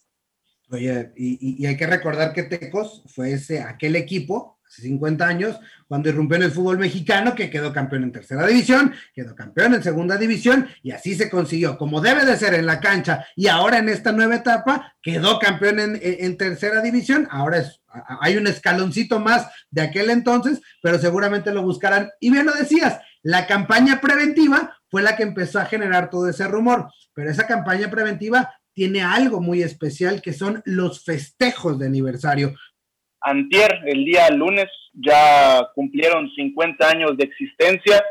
Oye, 0.69 1.13
y, 1.15 1.63
y, 1.63 1.65
hay 1.65 1.77
que 1.77 1.87
recordar 1.87 2.33
que 2.33 2.43
Tecos 2.43 3.03
fue 3.05 3.31
ese, 3.31 3.61
aquel 3.61 3.95
equipo 3.95 4.56
hace 4.67 4.81
50 4.81 5.25
años, 5.25 5.59
cuando 5.87 6.09
irrumpió 6.09 6.37
en 6.37 6.43
el 6.43 6.51
fútbol 6.51 6.77
mexicano, 6.77 7.33
que 7.33 7.49
quedó 7.49 7.71
campeón 7.71 8.03
en 8.03 8.11
tercera 8.11 8.45
división, 8.45 8.93
quedó 9.13 9.35
campeón 9.35 9.73
en 9.73 9.83
segunda 9.83 10.17
división, 10.17 10.67
y 10.83 10.91
así 10.91 11.15
se 11.15 11.29
consiguió, 11.29 11.77
como 11.77 12.01
debe 12.01 12.25
de 12.25 12.35
ser 12.35 12.53
en 12.53 12.65
la 12.65 12.79
cancha, 12.79 13.25
y 13.35 13.47
ahora 13.47 13.77
en 13.77 13.89
esta 13.89 14.11
nueva 14.11 14.35
etapa, 14.35 14.95
quedó 15.01 15.39
campeón 15.39 15.79
en, 15.79 15.99
en, 16.01 16.37
tercera 16.37 16.81
división, 16.81 17.27
ahora 17.31 17.59
es, 17.59 17.81
hay 18.21 18.37
un 18.37 18.47
escaloncito 18.47 19.19
más 19.19 19.47
de 19.71 19.81
aquel 19.81 20.09
entonces, 20.09 20.61
pero 20.81 20.99
seguramente 20.99 21.53
lo 21.53 21.63
buscarán. 21.63 22.09
Y 22.19 22.29
bien 22.29 22.45
lo 22.45 22.53
decías, 22.53 22.99
la 23.23 23.47
campaña 23.47 24.01
preventiva 24.01 24.77
fue 24.89 25.01
la 25.01 25.15
que 25.15 25.23
empezó 25.23 25.59
a 25.59 25.65
generar 25.65 26.09
todo 26.09 26.29
ese 26.29 26.47
rumor, 26.47 26.89
pero 27.13 27.31
esa 27.31 27.47
campaña 27.47 27.89
preventiva 27.89 28.53
tiene 28.77 29.01
algo 29.01 29.41
muy 29.41 29.63
especial 29.63 30.21
que 30.21 30.33
son 30.33 30.61
los 30.63 31.03
festejos 31.03 31.79
de 31.79 31.87
aniversario 31.87 32.53
antier, 33.21 33.81
el 33.85 34.05
día 34.05 34.29
lunes, 34.29 34.67
ya 34.93 35.69
cumplieron 35.75 36.29
50 36.35 36.89
años 36.89 37.17
de 37.17 37.25
existencia, 37.25 38.03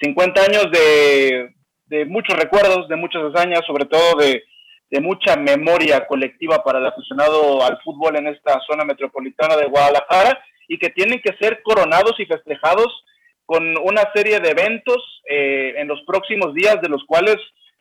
50 0.00 0.42
años 0.42 0.66
de, 0.70 1.54
de 1.86 2.04
muchos 2.04 2.36
recuerdos, 2.36 2.88
de 2.88 2.96
muchas 2.96 3.22
hazañas, 3.24 3.62
sobre 3.66 3.86
todo 3.86 4.16
de, 4.18 4.44
de, 4.90 5.00
mucha 5.00 5.36
memoria 5.36 6.06
colectiva 6.06 6.62
para 6.62 6.78
el 6.78 6.86
aficionado 6.86 7.64
al 7.64 7.80
fútbol 7.82 8.16
en 8.16 8.28
esta 8.28 8.60
zona 8.66 8.84
metropolitana 8.84 9.56
de 9.56 9.66
Guadalajara 9.66 10.38
y 10.68 10.78
que 10.78 10.90
tienen 10.90 11.20
que 11.22 11.34
ser 11.40 11.62
coronados 11.62 12.14
y 12.18 12.26
festejados 12.26 13.04
con 13.46 13.64
una 13.78 14.02
serie 14.14 14.40
de 14.40 14.50
eventos 14.50 15.22
eh, 15.28 15.74
en 15.78 15.88
los 15.88 16.02
próximos 16.02 16.52
días, 16.52 16.80
de 16.82 16.90
los 16.90 17.02
cuales 17.06 17.36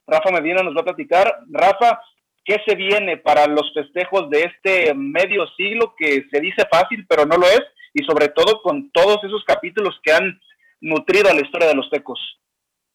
Rafa 0.08 0.32
Medina 0.32 0.64
nos 0.64 0.74
va 0.76 0.82
a 0.82 0.86
platicar. 0.86 1.40
Rafa, 1.52 2.00
¿Qué 2.48 2.56
se 2.66 2.76
viene 2.76 3.18
para 3.18 3.46
los 3.46 3.74
festejos 3.74 4.30
de 4.30 4.44
este 4.44 4.94
medio 4.94 5.46
siglo 5.58 5.94
que 5.98 6.26
se 6.32 6.40
dice 6.40 6.66
fácil, 6.72 7.06
pero 7.10 7.26
no 7.26 7.36
lo 7.36 7.46
es? 7.46 7.60
Y 7.94 8.06
sobre 8.06 8.30
todo 8.30 8.62
con 8.62 8.90
todos 8.92 9.22
esos 9.26 9.44
capítulos 9.46 10.00
que 10.02 10.14
han 10.14 10.40
nutrido 10.80 11.30
a 11.30 11.34
la 11.34 11.42
historia 11.42 11.68
de 11.68 11.76
los 11.76 11.90
tecos. 11.90 12.18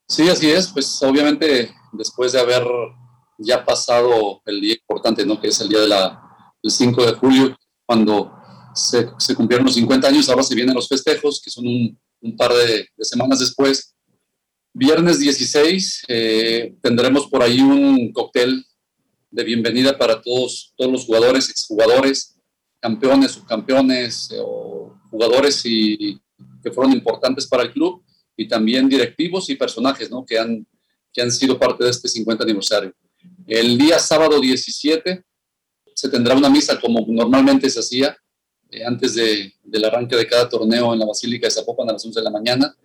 Sí, 0.09 0.27
así 0.31 0.51
es. 0.51 0.73
Pues 0.73 1.03
obviamente 1.03 1.71
después 1.93 2.33
de 2.33 2.41
haber 2.41 2.63
ya 3.37 3.63
pasado 3.63 4.41
el 4.47 4.59
día 4.59 4.73
importante, 4.73 5.27
¿no? 5.27 5.39
Que 5.39 5.49
es 5.49 5.61
el 5.61 5.69
día 5.69 5.81
de 5.81 5.89
del 6.63 6.71
5 6.71 7.05
de 7.05 7.13
julio, 7.13 7.59
cuando 7.85 8.33
se, 8.75 9.07
se, 9.19 9.35
cumplieron 9.35 9.67
los 9.67 9.75
50 9.75 10.09
años, 10.09 10.31
ahora 10.31 10.45
se 10.45 10.55
vienen 10.55 10.75
los 10.75 10.89
festejos, 10.89 11.43
que 11.43 11.51
son 11.51 11.67
un, 11.67 12.01
un 12.23 12.37
par 12.39 12.53
de, 12.55 12.89
de, 12.97 13.05
semanas 13.05 13.41
después. 13.41 13.95
Viernes 14.73 15.19
16 15.19 16.05
eh, 16.09 16.75
tendremos 16.81 17.27
por 17.27 17.43
ahí 17.43 17.61
un 17.61 18.13
cóctel 18.13 18.65
de 19.33 19.45
bienvenida 19.45 19.97
para 19.97 20.21
todos, 20.21 20.75
todos 20.77 20.93
los 20.93 21.07
jugadores, 21.07 21.49
exjugadores, 21.49 22.37
campeones, 22.79 23.33
subcampeones 23.33 24.31
eh, 24.31 24.37
o 24.39 24.95
jugadores 25.11 25.63
y, 25.65 26.21
que 26.63 26.71
fueron 26.71 26.93
importantes 26.93 27.47
para 27.47 27.63
el 27.65 27.73
club 27.73 28.05
y 28.37 28.47
también 28.47 28.89
directivos 28.89 29.49
y 29.49 29.57
personajes 29.57 30.11
¿no? 30.11 30.25
que, 30.25 30.39
han, 30.39 30.67
que 31.13 31.23
han 31.23 31.33
sido 31.33 31.59
parte 31.59 31.83
de 31.85 31.91
este 31.91 32.09
50 32.09 32.45
aniversario. 32.45 32.93
El 33.47 33.79
día 33.79 33.99
sábado 33.99 34.39
17 34.41 35.25
se 35.95 36.09
tendrá 36.09 36.37
una 36.37 36.51
misa 36.51 36.79
como 36.81 37.05
normalmente 37.09 37.71
se 37.71 37.81
hacía 37.81 38.17
eh, 38.71 38.85
antes 38.85 39.15
de, 39.15 39.55
del 39.63 39.85
arranque 39.85 40.17
de 40.17 40.27
cada 40.27 40.49
torneo 40.49 40.93
en 40.93 40.99
la 40.99 41.07
Basílica 41.07 41.47
de 41.47 41.51
Zapopan 41.51 41.89
a 41.89 41.93
las 41.93 42.05
11 42.05 42.21
de 42.21 42.25
la 42.25 42.31
mañana. 42.31 42.77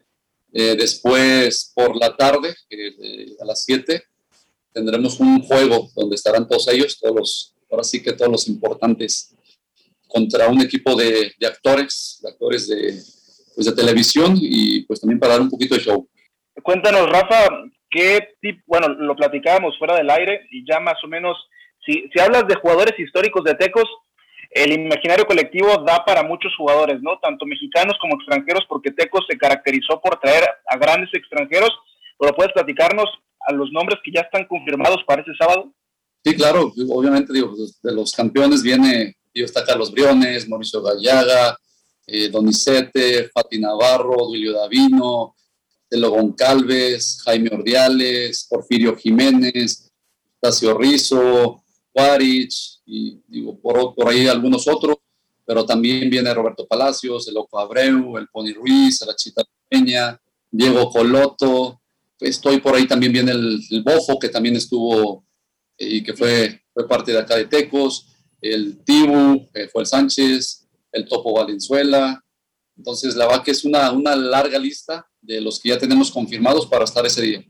Eh, 0.53 0.75
después, 0.77 1.71
por 1.75 1.95
la 1.97 2.15
tarde, 2.15 2.55
eh, 2.69 3.35
a 3.39 3.45
las 3.45 3.63
7, 3.63 4.03
tendremos 4.73 5.19
un 5.19 5.41
juego 5.41 5.89
donde 5.95 6.15
estarán 6.15 6.47
todos 6.47 6.67
ellos, 6.67 6.99
todos 6.99 7.15
los, 7.15 7.55
ahora 7.71 7.83
sí 7.83 8.01
que 8.01 8.13
todos 8.13 8.31
los 8.31 8.47
importantes, 8.47 9.35
contra 10.07 10.47
un 10.47 10.61
equipo 10.61 10.95
de, 10.95 11.33
actores, 11.45 12.19
de 12.21 12.29
actores 12.29 12.67
de, 12.67 12.93
pues, 13.55 13.67
de 13.67 13.75
televisión 13.75 14.35
y 14.39 14.85
pues 14.85 15.01
también 15.01 15.19
para 15.19 15.33
dar 15.33 15.41
un 15.41 15.49
poquito 15.49 15.75
de 15.75 15.81
show. 15.81 16.07
Cuéntanos, 16.63 17.09
Rafa, 17.09 17.49
qué 17.89 18.35
tipo, 18.41 18.61
bueno, 18.65 18.87
lo 18.87 19.15
platicábamos 19.15 19.77
fuera 19.77 19.95
del 19.95 20.09
aire 20.09 20.47
y 20.51 20.65
ya 20.69 20.79
más 20.79 21.03
o 21.03 21.07
menos, 21.07 21.37
si, 21.85 22.09
si 22.13 22.19
hablas 22.19 22.47
de 22.47 22.55
jugadores 22.55 22.97
históricos 22.99 23.43
de 23.43 23.55
Tecos, 23.55 23.87
el 24.51 24.71
imaginario 24.71 25.25
colectivo 25.25 25.83
da 25.85 26.03
para 26.05 26.23
muchos 26.23 26.55
jugadores, 26.55 27.01
¿no? 27.01 27.19
Tanto 27.19 27.45
mexicanos 27.45 27.97
como 27.99 28.15
extranjeros, 28.15 28.65
porque 28.67 28.91
Tecos 28.91 29.25
se 29.29 29.37
caracterizó 29.37 29.99
por 30.01 30.19
traer 30.19 30.47
a 30.67 30.77
grandes 30.77 31.13
extranjeros, 31.13 31.71
pero 32.17 32.33
puedes 32.33 32.53
platicarnos 32.53 33.09
a 33.39 33.53
los 33.53 33.71
nombres 33.71 33.99
que 34.03 34.11
ya 34.11 34.21
están 34.21 34.45
confirmados 34.45 35.03
para 35.05 35.21
este 35.21 35.33
sábado. 35.37 35.73
Sí, 36.23 36.35
claro, 36.35 36.73
obviamente 36.89 37.31
digo, 37.31 37.53
de 37.83 37.91
los 37.93 38.11
campeones 38.11 38.61
viene, 38.61 39.17
digo, 39.33 39.45
está 39.45 39.63
Carlos 39.63 39.91
Briones, 39.91 40.47
Mauricio 40.47 40.81
Gallaga, 40.81 41.57
eh, 42.05 42.29
Donizete, 42.29 43.29
Fati 43.29 43.59
Navarro, 43.59 44.27
Duilio 44.27 44.53
Davino, 44.53 45.35
Telo 45.89 46.11
Goncalves, 46.11 47.21
Jaime 47.23 47.49
Ordiales, 47.53 48.47
Porfirio 48.49 48.95
Jiménez, 48.95 49.91
Tacio 50.39 50.77
Rizo, 50.77 51.63
Juárez, 51.93 52.81
y 52.85 53.21
digo, 53.27 53.59
por, 53.59 54.07
ahí 54.07 54.27
algunos 54.27 54.67
otros, 54.67 54.97
pero 55.45 55.65
también 55.65 56.09
viene 56.09 56.33
Roberto 56.33 56.67
Palacios, 56.67 57.27
el 57.27 57.35
Loco 57.35 57.59
Abreu, 57.59 58.17
el 58.17 58.27
Pony 58.27 58.53
Ruiz, 58.53 59.01
la 59.05 59.15
Chita 59.15 59.43
Peña, 59.69 60.19
Diego 60.51 60.89
Coloto, 60.89 61.81
estoy 62.19 62.59
por 62.59 62.75
ahí 62.75 62.87
también 62.87 63.11
viene 63.11 63.31
el, 63.31 63.59
el 63.69 63.83
Bojo, 63.83 64.19
que 64.19 64.29
también 64.29 64.55
estuvo 64.55 65.25
eh, 65.77 65.87
y 65.97 66.03
que 66.03 66.13
fue, 66.13 66.61
fue 66.73 66.87
parte 66.87 67.11
de 67.11 67.19
acá 67.19 67.35
de 67.35 67.45
Tecos, 67.45 68.15
el 68.41 68.83
Tibu, 68.83 69.49
que 69.53 69.67
fue 69.67 69.81
el 69.81 69.87
Sánchez, 69.87 70.67
el 70.91 71.07
Topo 71.07 71.33
Valenzuela. 71.33 72.23
Entonces, 72.75 73.15
la 73.15 73.25
verdad 73.25 73.43
que 73.43 73.51
es 73.51 73.65
una, 73.65 73.91
una 73.91 74.15
larga 74.15 74.59
lista 74.59 75.07
de 75.21 75.41
los 75.41 75.59
que 75.59 75.69
ya 75.69 75.77
tenemos 75.77 76.11
confirmados 76.11 76.67
para 76.67 76.83
estar 76.83 77.05
ese 77.05 77.21
día. 77.21 77.43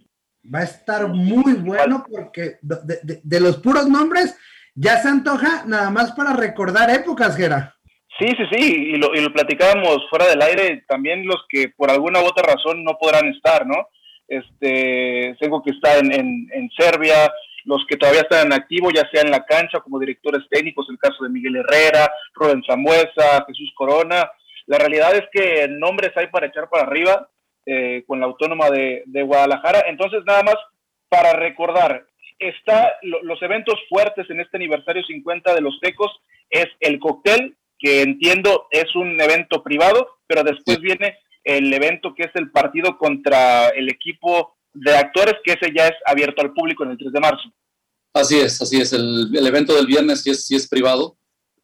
Va 0.53 0.59
a 0.59 0.63
estar 0.63 1.07
muy 1.09 1.53
bueno 1.53 2.05
porque 2.09 2.57
de, 2.61 2.99
de, 3.03 3.21
de 3.21 3.39
los 3.39 3.57
puros 3.57 3.87
nombres 3.87 4.33
ya 4.75 5.01
se 5.01 5.09
antoja 5.09 5.65
nada 5.65 5.89
más 5.89 6.11
para 6.13 6.33
recordar 6.33 6.89
épocas, 6.89 7.35
Gera. 7.35 7.75
Sí, 8.19 8.27
sí, 8.29 8.43
sí, 8.51 8.63
y 8.63 8.97
lo, 8.97 9.13
y 9.13 9.21
lo 9.21 9.31
platicábamos 9.31 10.09
fuera 10.09 10.27
del 10.27 10.41
aire, 10.41 10.83
también 10.87 11.27
los 11.27 11.37
que 11.49 11.69
por 11.75 11.91
alguna 11.91 12.21
u 12.21 12.25
otra 12.25 12.53
razón 12.53 12.83
no 12.83 12.97
podrán 12.99 13.27
estar, 13.27 13.67
¿no? 13.67 13.75
Este, 14.27 15.35
tengo 15.39 15.63
que 15.63 15.71
está 15.71 15.97
en, 15.99 16.11
en, 16.11 16.49
en 16.53 16.69
Serbia, 16.77 17.31
los 17.67 17.85
que 17.87 17.97
todavía 17.97 18.21
están 18.21 18.47
en 18.47 18.53
activo, 18.53 18.89
ya 18.91 19.07
sea 19.11 19.21
en 19.21 19.31
la 19.31 19.45
cancha 19.45 19.81
como 19.81 19.99
directores 19.99 20.43
técnicos, 20.49 20.87
el 20.89 20.97
caso 20.97 21.23
de 21.23 21.29
Miguel 21.29 21.57
Herrera, 21.57 22.09
Rubén 22.33 22.63
Zambuesa, 22.65 23.45
Jesús 23.45 23.73
Corona. 23.75 24.31
La 24.67 24.77
realidad 24.77 25.13
es 25.15 25.25
que 25.33 25.67
nombres 25.67 26.11
hay 26.15 26.27
para 26.27 26.47
echar 26.47 26.69
para 26.69 26.83
arriba 26.83 27.29
eh, 27.65 28.05
con 28.07 28.21
la 28.21 28.25
autónoma 28.25 28.69
de, 28.69 29.03
de, 29.05 29.21
Guadalajara. 29.23 29.83
Entonces, 29.87 30.23
nada 30.25 30.43
más 30.43 30.55
para 31.09 31.33
recordar, 31.33 32.05
está 32.39 32.93
lo, 33.01 33.21
los 33.23 33.41
eventos 33.41 33.75
fuertes 33.89 34.29
en 34.29 34.39
este 34.39 34.55
aniversario 34.55 35.03
50 35.03 35.53
de 35.53 35.61
los 35.61 35.77
Tecos 35.81 36.11
es 36.49 36.67
el 36.79 36.99
cóctel, 36.99 37.57
que 37.77 38.01
entiendo 38.01 38.67
es 38.71 38.95
un 38.95 39.19
evento 39.19 39.61
privado, 39.61 40.19
pero 40.25 40.43
después 40.43 40.79
viene 40.79 41.17
el 41.47 41.73
evento 41.73 42.13
que 42.13 42.23
es 42.23 42.31
el 42.35 42.51
partido 42.51 42.97
contra 42.97 43.69
el 43.69 43.89
equipo 43.89 44.57
de 44.73 44.93
actores, 44.93 45.35
que 45.43 45.53
ese 45.53 45.73
ya 45.75 45.87
es 45.87 45.95
abierto 46.05 46.41
al 46.41 46.53
público 46.53 46.83
en 46.83 46.91
el 46.91 46.97
3 46.97 47.13
de 47.13 47.19
marzo. 47.21 47.49
Así 48.13 48.37
es, 48.37 48.61
así 48.61 48.81
es. 48.81 48.91
El, 48.91 49.33
el 49.33 49.47
evento 49.47 49.73
del 49.73 49.87
viernes 49.87 50.21
sí 50.21 50.31
es, 50.31 50.45
sí 50.45 50.55
es 50.55 50.67
privado, 50.67 51.17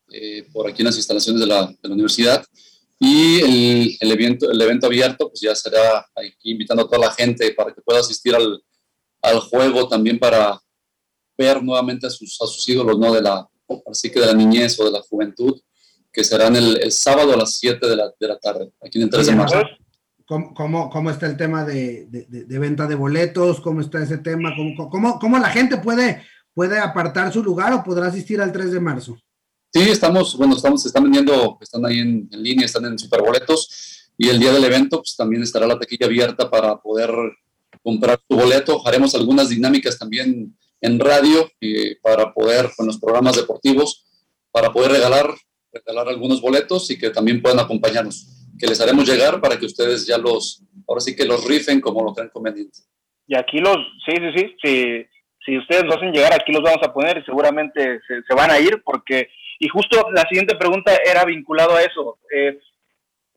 eh, 0.09 0.47
por 0.53 0.69
aquí 0.69 0.81
en 0.81 0.85
las 0.85 0.95
instalaciones 0.95 1.41
de 1.41 1.47
la, 1.47 1.67
de 1.67 1.89
la 1.89 1.93
universidad. 1.93 2.45
Y 2.97 3.41
el, 3.41 3.97
el, 3.99 4.11
evento, 4.11 4.49
el 4.49 4.61
evento 4.61 4.87
abierto, 4.87 5.27
pues 5.27 5.41
ya 5.41 5.53
será 5.53 5.99
aquí 6.15 6.51
invitando 6.51 6.83
a 6.83 6.85
toda 6.85 7.07
la 7.07 7.11
gente 7.11 7.53
para 7.53 7.73
que 7.73 7.81
pueda 7.81 7.99
asistir 7.99 8.33
al, 8.33 8.63
al 9.21 9.39
juego, 9.41 9.89
también 9.89 10.17
para 10.17 10.61
ver 11.37 11.61
nuevamente 11.61 12.07
a 12.07 12.09
sus, 12.09 12.41
a 12.41 12.47
sus 12.47 12.69
ídolos, 12.69 12.97
¿no? 12.97 13.13
De 13.13 13.21
la, 13.21 13.45
así 13.91 14.09
que 14.09 14.21
de 14.21 14.27
la 14.27 14.33
niñez 14.33 14.79
o 14.79 14.85
de 14.85 14.91
la 14.91 15.01
juventud, 15.01 15.59
que 16.13 16.23
serán 16.23 16.55
el, 16.55 16.79
el 16.81 16.91
sábado 16.91 17.33
a 17.33 17.37
las 17.37 17.57
7 17.57 17.85
de 17.87 17.95
la, 17.95 18.13
de 18.19 18.27
la 18.27 18.37
tarde, 18.37 18.71
aquí 18.85 18.99
en 18.99 19.05
el 19.05 19.09
3 19.09 19.25
de 19.25 19.35
marzo. 19.35 19.61
¿Cómo, 20.25 20.53
cómo, 20.53 20.89
cómo 20.89 21.09
está 21.09 21.25
el 21.25 21.35
tema 21.35 21.65
de, 21.65 22.05
de, 22.09 22.45
de, 22.45 22.59
venta 22.59 22.87
de 22.87 22.95
boletos? 22.95 23.59
¿Cómo 23.59 23.81
está 23.81 24.01
ese 24.01 24.19
tema? 24.19 24.53
¿Cómo, 24.55 24.89
cómo, 24.89 25.19
cómo 25.19 25.37
la 25.37 25.49
gente 25.49 25.77
puede, 25.77 26.23
puede 26.53 26.79
apartar 26.79 27.33
su 27.33 27.43
lugar 27.43 27.73
o 27.73 27.83
podrá 27.83 28.07
asistir 28.07 28.39
al 28.39 28.53
3 28.53 28.71
de 28.71 28.79
marzo? 28.79 29.17
Sí, 29.73 29.81
estamos, 29.81 30.37
bueno, 30.37 30.55
estamos, 30.55 30.83
se 30.83 30.87
están 30.87 31.03
vendiendo, 31.03 31.57
están 31.59 31.85
ahí 31.85 31.99
en, 31.99 32.29
en 32.31 32.43
línea, 32.43 32.65
están 32.65 32.85
en 32.85 32.97
superboletos 32.97 34.11
y 34.17 34.29
el 34.29 34.39
día 34.39 34.53
del 34.53 34.63
evento 34.63 34.99
pues 34.99 35.15
también 35.15 35.41
estará 35.41 35.65
la 35.65 35.79
taquilla 35.79 36.05
abierta 36.05 36.49
para 36.49 36.77
poder 36.79 37.09
comprar 37.83 38.21
tu 38.27 38.35
boleto. 38.35 38.87
Haremos 38.87 39.15
algunas 39.15 39.49
dinámicas 39.49 39.97
también 39.97 40.55
en 40.79 40.99
radio 40.99 41.49
y 41.59 41.95
para 41.95 42.33
poder, 42.33 42.71
con 42.77 42.85
los 42.85 42.99
programas 42.99 43.35
deportivos, 43.35 44.05
para 44.51 44.71
poder 44.71 44.91
regalar, 44.91 45.33
regalar 45.73 46.07
algunos 46.07 46.41
boletos 46.41 46.89
y 46.91 46.99
que 46.99 47.09
también 47.09 47.41
puedan 47.41 47.59
acompañarnos 47.59 48.27
que 48.59 48.67
les 48.67 48.79
haremos 48.79 49.07
llegar 49.07 49.41
para 49.41 49.57
que 49.57 49.65
ustedes 49.65 50.05
ya 50.05 50.17
los, 50.17 50.63
ahora 50.87 51.01
sí 51.01 51.15
que 51.15 51.25
los 51.25 51.45
rifen 51.45 51.81
como 51.81 52.03
lo 52.03 52.13
crean 52.13 52.29
conveniente. 52.29 52.79
Y 53.27 53.35
aquí 53.35 53.59
los, 53.59 53.77
sí, 54.05 54.15
sí, 54.15 54.31
sí, 54.35 54.55
sí, 54.61 55.05
si 55.45 55.57
ustedes 55.57 55.83
los 55.83 55.97
hacen 55.97 56.11
llegar, 56.11 56.33
aquí 56.33 56.51
los 56.51 56.61
vamos 56.61 56.81
a 56.83 56.93
poner 56.93 57.17
y 57.17 57.23
seguramente 57.23 57.99
se, 58.07 58.21
se, 58.23 58.35
van 58.35 58.51
a 58.51 58.59
ir 58.59 58.81
porque, 58.83 59.29
y 59.59 59.67
justo 59.67 60.07
la 60.13 60.23
siguiente 60.23 60.55
pregunta 60.55 60.91
era 61.05 61.25
vinculado 61.25 61.75
a 61.75 61.81
eso. 61.81 62.19
Eh, 62.33 62.57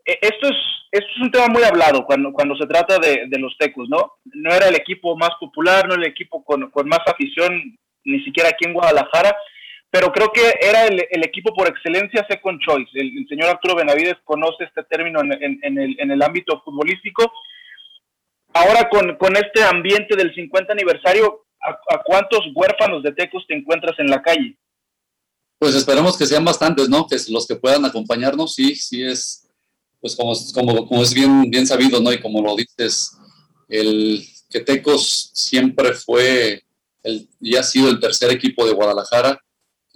esto, 0.04 0.48
es, 0.48 0.56
esto 0.92 1.08
es 1.16 1.22
un 1.22 1.30
tema 1.30 1.48
muy 1.48 1.62
hablado 1.62 2.04
cuando, 2.04 2.32
cuando 2.32 2.56
se 2.56 2.66
trata 2.66 2.98
de, 2.98 3.26
de, 3.28 3.38
los 3.38 3.56
tecos, 3.58 3.88
¿no? 3.88 4.12
No 4.24 4.54
era 4.54 4.68
el 4.68 4.76
equipo 4.76 5.16
más 5.16 5.30
popular, 5.40 5.86
no 5.86 5.94
era 5.94 6.04
el 6.04 6.10
equipo 6.10 6.44
con, 6.44 6.70
con 6.70 6.88
más 6.88 7.00
afición, 7.06 7.76
ni 8.04 8.22
siquiera 8.22 8.50
aquí 8.50 8.66
en 8.66 8.74
Guadalajara, 8.74 9.36
pero 9.90 10.12
creo 10.12 10.30
que 10.32 10.54
era 10.60 10.86
el, 10.86 11.24
equipo 11.24 11.54
por 11.54 11.68
excelencia 11.68 12.26
second 12.28 12.60
choice. 12.60 12.90
El, 12.94 13.18
el 13.18 13.28
señor 13.28 13.48
Arturo 13.48 13.76
Benavides 13.76 14.16
conoce 14.24 14.64
este 14.64 14.82
término 14.84 15.20
en, 15.20 15.32
en, 15.32 15.58
en, 15.62 15.78
el, 15.78 15.96
en 16.00 16.10
el, 16.10 16.22
ámbito 16.22 16.60
futbolístico. 16.64 17.32
Ahora 18.52 18.88
con, 18.88 19.16
con, 19.16 19.36
este 19.36 19.62
ambiente 19.62 20.16
del 20.16 20.34
50 20.34 20.72
aniversario, 20.72 21.46
¿a, 21.60 21.70
¿a, 21.94 22.02
cuántos 22.04 22.40
huérfanos 22.54 23.02
de 23.02 23.12
Tecos 23.12 23.44
te 23.46 23.54
encuentras 23.54 23.98
en 23.98 24.08
la 24.08 24.22
calle? 24.22 24.58
Pues 25.58 25.74
esperemos 25.74 26.18
que 26.18 26.26
sean 26.26 26.44
bastantes, 26.44 26.88
¿no? 26.88 27.06
Que 27.06 27.16
los 27.28 27.46
que 27.46 27.56
puedan 27.56 27.84
acompañarnos, 27.84 28.54
sí, 28.54 28.74
sí 28.74 29.02
es, 29.02 29.48
pues 30.00 30.16
como, 30.16 30.34
como, 30.52 30.86
como 30.86 31.02
es 31.02 31.14
bien, 31.14 31.50
bien 31.50 31.66
sabido, 31.66 32.00
¿no? 32.00 32.12
Y 32.12 32.20
como 32.20 32.42
lo 32.42 32.56
dices, 32.56 33.16
el 33.68 34.22
que 34.50 34.60
Tecos 34.60 35.30
siempre 35.32 35.92
fue 35.92 36.64
el, 37.02 37.28
y 37.40 37.56
ha 37.56 37.62
sido 37.62 37.88
el 37.88 38.00
tercer 38.00 38.30
equipo 38.30 38.66
de 38.66 38.74
Guadalajara 38.74 39.40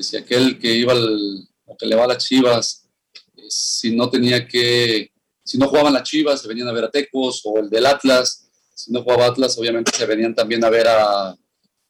que 0.00 0.04
si 0.04 0.16
aquel 0.16 0.58
que 0.58 0.72
iba 0.72 0.94
al, 0.94 1.46
o 1.66 1.76
que 1.76 1.84
le 1.84 1.94
va 1.94 2.04
a 2.04 2.08
las 2.08 2.24
Chivas, 2.24 2.88
eh, 3.36 3.42
si 3.50 3.94
no 3.94 4.08
tenía 4.08 4.48
que, 4.48 5.12
si 5.44 5.58
no 5.58 5.68
jugaban 5.68 5.92
las 5.92 6.04
Chivas, 6.04 6.40
se 6.40 6.48
venían 6.48 6.68
a 6.68 6.72
ver 6.72 6.84
a 6.84 6.90
Tecos, 6.90 7.42
o 7.44 7.58
el 7.58 7.68
del 7.68 7.84
Atlas, 7.84 8.48
si 8.74 8.90
no 8.92 9.02
jugaba 9.02 9.26
Atlas, 9.26 9.58
obviamente 9.58 9.92
se 9.94 10.06
venían 10.06 10.34
también 10.34 10.64
a 10.64 10.70
ver 10.70 10.88
a, 10.88 11.36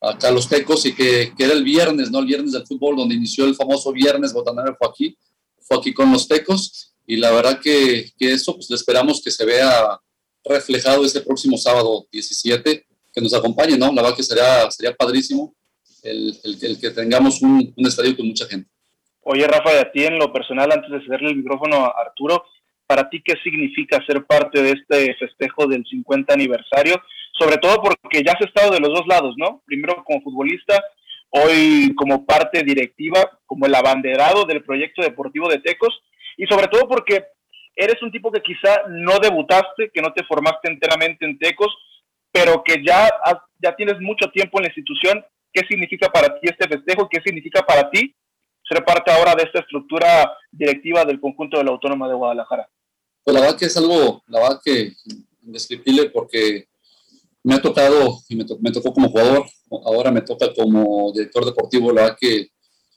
a 0.01 0.31
los 0.33 0.49
Tecos 0.49 0.85
y 0.87 0.93
que, 0.93 1.33
que, 1.39 1.45
era 1.45 1.53
el 1.53 1.63
viernes, 1.63 2.11
¿no? 2.11 2.19
El 2.19 2.27
viernes 2.27 2.51
del 2.51 2.67
fútbol, 2.67 2.97
donde 2.97 3.15
inició 3.15 3.45
el 3.45 3.55
famoso 3.55 3.93
viernes 3.93 4.33
botanero 4.33 4.77
fue 4.77 4.89
aquí, 4.89 5.17
fue 5.61 5.79
aquí 5.79 5.95
con 5.95 6.11
los 6.11 6.27
Tecos 6.27 6.93
y 7.07 7.15
la 7.15 7.31
verdad 7.31 7.61
que, 7.61 8.11
que 8.19 8.33
eso 8.33 8.57
pues 8.57 8.73
esperamos 8.73 9.23
que 9.23 9.31
se 9.31 9.45
vea 9.45 10.01
reflejado 10.45 11.05
este 11.05 11.21
próximo 11.21 11.57
sábado 11.57 12.09
17, 12.11 12.87
que 13.13 13.21
nos 13.21 13.35
acompañe, 13.35 13.79
¿no? 13.79 13.93
La 13.93 14.03
verdad 14.03 14.17
que 14.17 14.25
sería, 14.25 14.69
sería 14.69 14.97
padrísimo 14.97 15.55
el, 16.05 16.35
el, 16.43 16.81
que 16.81 16.91
tengamos 16.91 17.43
un, 17.43 17.73
un, 17.77 17.87
estadio 17.87 18.17
con 18.17 18.27
mucha 18.27 18.47
gente. 18.47 18.69
Oye, 19.23 19.47
Rafa, 19.47 19.73
de 19.73 19.81
a 19.81 19.93
ti 19.93 20.05
en 20.05 20.19
lo 20.19 20.33
personal, 20.33 20.71
antes 20.73 20.91
de 20.91 21.05
cederle 21.05 21.31
el 21.31 21.37
micrófono 21.37 21.85
a 21.85 21.95
Arturo, 22.01 22.45
¿para 22.87 23.09
ti 23.09 23.23
qué 23.25 23.35
significa 23.43 24.05
ser 24.07 24.25
parte 24.27 24.63
de 24.63 24.73
este 24.73 25.15
festejo 25.15 25.67
del 25.67 25.85
50 25.85 26.33
aniversario? 26.33 27.01
Sobre 27.39 27.59
todo 27.59 27.83
porque 27.83 28.23
ya 28.25 28.33
has 28.33 28.47
estado 28.47 28.73
de 28.73 28.81
los 28.81 28.91
dos 28.91 29.07
lados, 29.07 29.35
¿no? 29.39 29.63
Primero 29.67 30.03
como 30.05 30.23
futbolista, 30.23 30.83
hoy 31.31 31.95
como 31.95 32.27
parte 32.27 32.63
directiva, 32.63 33.39
como 33.47 33.67
el 33.67 33.75
abanderado 33.75 34.45
del 34.45 34.65
proyecto 34.65 35.03
deportivo 35.03 35.49
de 35.49 35.61
Tecos, 35.61 36.01
y 36.37 36.47
sobre 36.47 36.69
todo 36.69 36.89
porque 36.89 37.25
eres 37.77 38.03
un 38.03 38.11
tipo 38.11 38.33
que 38.33 38.43
quizá 38.43 38.83
no 38.89 39.19
debutaste, 39.19 39.91
que 39.93 40.03
no 40.03 40.13
te 40.13 40.25
formaste 40.25 40.71
enteramente 40.71 41.25
en 41.25 41.39
Tecos, 41.39 41.75
pero 42.33 42.63
que 42.63 42.83
ya, 42.85 43.09
ya 43.63 43.75
tienes 43.77 44.01
mucho 44.01 44.31
tiempo 44.31 44.59
en 44.59 44.65
la 44.65 44.69
institución. 44.69 45.25
¿Qué 45.53 45.63
significa 45.69 46.09
para 46.09 46.29
ti 46.41 46.49
este 46.49 46.69
festejo? 46.69 47.09
¿Qué 47.09 47.21
significa 47.25 47.63
para 47.63 47.91
ti 47.91 48.15
ser 48.69 48.85
parte 48.85 49.11
ahora 49.11 49.35
de 49.35 49.43
esta 49.43 49.61
estructura 49.61 50.33
directiva 50.51 51.05
del 51.05 51.21
conjunto 51.21 51.59
de 51.59 51.65
la 51.65 51.73
Autónoma 51.73 52.09
de 52.09 52.15
Guadalajara? 52.15 52.69
Pues 53.25 53.35
la 53.35 53.41
verdad 53.41 53.59
que 53.59 53.67
es 53.67 53.77
algo, 53.77 54.23
la 54.29 54.41
verdad 54.41 54.61
que 54.65 54.93
indescriptible 55.43 56.11
porque 56.11 56.67
me 57.43 57.55
ha 57.55 57.63
tocado 57.63 58.19
y 58.29 58.37
me, 58.37 58.45
me, 58.61 58.71
tocó 58.71 58.93
como 58.93 59.09
jugador, 59.09 59.47
ahora 59.85 60.11
me 60.11 60.21
toca 60.23 60.53
como 60.55 61.13
director 61.13 61.45
deportivo, 61.45 61.93
la 61.93 62.03
verdad 62.03 62.19
que 62.21 62.49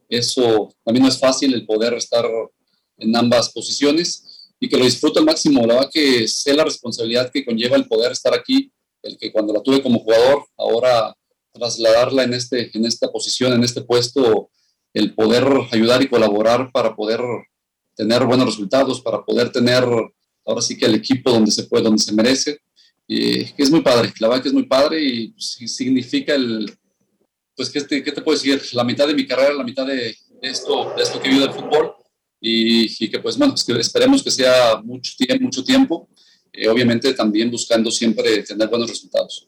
eso 0.10 0.70
mí 0.86 1.00
no 1.00 1.08
es 1.08 1.20
fácil 1.20 1.54
el 1.54 1.66
poder 1.66 1.94
estar 1.94 2.26
en 2.98 3.16
ambas 3.16 3.52
posiciones 3.52 4.54
y 4.60 4.70
que 4.70 4.78
lo 4.78 4.86
disfruto 4.86 5.20
al 5.20 5.26
máximo, 5.26 5.66
la 5.66 5.76
verdad 5.76 5.90
que 5.92 6.28
sé 6.28 6.54
la 6.54 6.64
responsabilidad 6.64 7.32
que 7.32 7.44
conlleva 7.44 7.76
el 7.76 7.88
poder 7.88 8.12
estar 8.12 8.34
aquí, 8.34 8.72
el 9.02 9.18
que 9.18 9.32
cuando 9.32 9.54
la 9.54 9.62
tuve 9.62 9.82
como 9.82 10.00
jugador, 10.00 10.46
ahora 10.58 11.14
trasladarla 11.54 12.24
en, 12.24 12.34
este, 12.34 12.76
en 12.76 12.86
esta 12.86 13.12
posición, 13.12 13.54
en 13.54 13.64
este 13.64 13.82
puesto, 13.82 14.50
el 14.94 15.14
poder 15.14 15.46
ayudar 15.72 16.02
y 16.02 16.10
colaborar 16.10 16.72
para 16.72 16.96
poder 16.96 17.22
tener 17.96 18.26
buenos 18.26 18.48
resultados, 18.48 19.02
para 19.02 19.24
poder 19.24 19.52
tener 19.52 19.84
ahora 20.46 20.62
sí 20.62 20.78
que 20.78 20.86
el 20.86 20.96
equipo 20.96 21.32
donde 21.32 21.52
se 21.52 21.64
puede, 21.64 21.84
donde 21.84 22.04
se 22.04 22.14
merece, 22.14 22.60
y 23.08 23.46
que 23.46 23.64
es 23.64 23.72
muy 23.72 23.82
padre, 23.82 24.14
la 24.20 24.28
verdad 24.28 24.44
que 24.44 24.50
es 24.50 24.54
muy 24.54 24.66
padre 24.66 25.02
y 25.02 25.28
pues, 25.30 25.58
significa 25.68 26.34
el, 26.36 26.72
pues, 27.56 27.70
¿qué 27.70 27.82
te, 27.82 28.04
¿qué 28.04 28.12
te, 28.12 28.22
puedo 28.22 28.38
decir? 28.38 28.62
La 28.74 28.84
mitad 28.84 29.08
de 29.08 29.14
mi 29.14 29.28
carrera, 29.28 29.54
la 29.54 29.64
mitad 29.64 29.86
de 29.86 30.16
esto, 30.42 30.94
de 30.96 31.04
esto 31.04 31.22
que 31.22 31.30
vivo 31.30 31.42
del 31.42 31.54
fútbol, 31.54 31.94
y, 32.46 33.06
y, 33.06 33.10
que 33.10 33.20
pues 33.20 33.38
bueno, 33.38 33.56
esperemos 33.56 34.22
que 34.22 34.30
sea 34.30 34.82
mucho 34.84 35.14
tiempo, 35.18 35.46
mucho 35.46 35.64
tiempo, 35.64 36.10
eh, 36.52 36.68
obviamente 36.68 37.14
también 37.14 37.50
buscando 37.50 37.90
siempre 37.90 38.44
tener 38.44 38.68
buenos 38.68 38.90
resultados. 38.90 39.48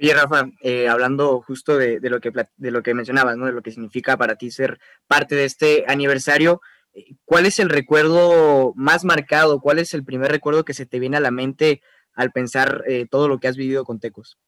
Oye, 0.00 0.14
Rafa, 0.14 0.50
eh, 0.62 0.88
hablando 0.88 1.42
justo 1.42 1.76
de, 1.76 2.00
lo 2.00 2.20
que, 2.20 2.32
de 2.56 2.70
lo 2.70 2.82
que 2.82 2.94
mencionabas, 2.94 3.36
¿no? 3.36 3.44
de 3.44 3.52
lo 3.52 3.60
que 3.60 3.70
significa 3.70 4.16
para 4.16 4.36
ti 4.36 4.50
ser 4.50 4.80
parte 5.06 5.34
de 5.34 5.44
este 5.44 5.84
aniversario, 5.88 6.62
eh, 6.94 7.16
¿cuál 7.26 7.44
es 7.44 7.58
el 7.58 7.68
recuerdo 7.68 8.72
más 8.76 9.04
marcado? 9.04 9.60
¿Cuál 9.60 9.78
es 9.78 9.92
el 9.92 10.02
primer 10.02 10.30
recuerdo 10.30 10.64
que 10.64 10.72
se 10.72 10.86
te 10.86 10.98
viene 10.98 11.18
a 11.18 11.20
la 11.20 11.30
mente 11.30 11.82
al 12.14 12.32
pensar 12.32 12.82
eh, 12.88 13.06
todo 13.10 13.28
lo 13.28 13.40
que 13.40 13.48
has 13.48 13.56
vivido 13.56 13.84
con 13.84 14.00
Tecos? 14.00 14.38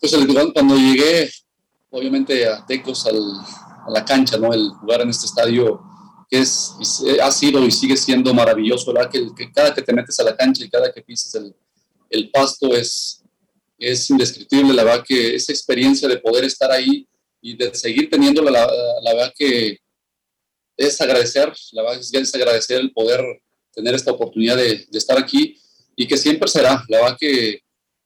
Pues 0.00 0.16
cuando 0.54 0.76
llegué, 0.76 1.30
obviamente, 1.90 2.48
a 2.48 2.64
Tecos, 2.64 3.06
al, 3.06 3.18
a 3.18 3.90
la 3.90 4.04
cancha, 4.04 4.38
¿no? 4.38 4.54
El 4.54 4.70
jugar 4.80 5.02
en 5.02 5.10
este 5.10 5.26
estadio 5.26 5.82
que 6.30 6.40
es, 6.40 6.74
ha 7.22 7.30
sido 7.30 7.62
y 7.64 7.70
sigue 7.70 7.96
siendo 7.98 8.32
maravilloso, 8.32 8.94
¿verdad? 8.94 9.10
Que, 9.10 9.52
cada 9.52 9.74
que 9.74 9.82
te 9.82 9.92
metes 9.92 10.18
a 10.20 10.24
la 10.24 10.36
cancha 10.36 10.64
y 10.64 10.70
cada 10.70 10.90
que 10.90 11.02
pises 11.02 11.34
el, 11.34 11.54
el 12.08 12.30
pasto 12.30 12.74
es, 12.74 13.17
es 13.78 14.10
indescriptible, 14.10 14.74
la 14.74 14.84
verdad 14.84 15.04
que 15.06 15.34
esa 15.34 15.52
experiencia 15.52 16.08
de 16.08 16.18
poder 16.18 16.44
estar 16.44 16.70
ahí 16.70 17.06
y 17.40 17.56
de 17.56 17.74
seguir 17.74 18.10
teniéndola, 18.10 18.50
la, 18.50 19.14
verdad 19.14 19.32
que 19.36 19.78
es 20.76 21.00
agradecer, 21.00 21.52
la 21.72 21.82
verdad 21.82 22.00
es 22.00 22.34
agradecer 22.34 22.80
el 22.80 22.92
poder 22.92 23.24
tener 23.72 23.94
esta 23.94 24.10
oportunidad 24.10 24.56
de, 24.56 24.86
de 24.90 24.98
estar 24.98 25.16
aquí 25.18 25.56
y 25.96 26.06
que 26.06 26.16
siempre 26.16 26.48
será, 26.48 26.84
la 26.88 27.00
verdad 27.02 27.16
que 27.18 27.60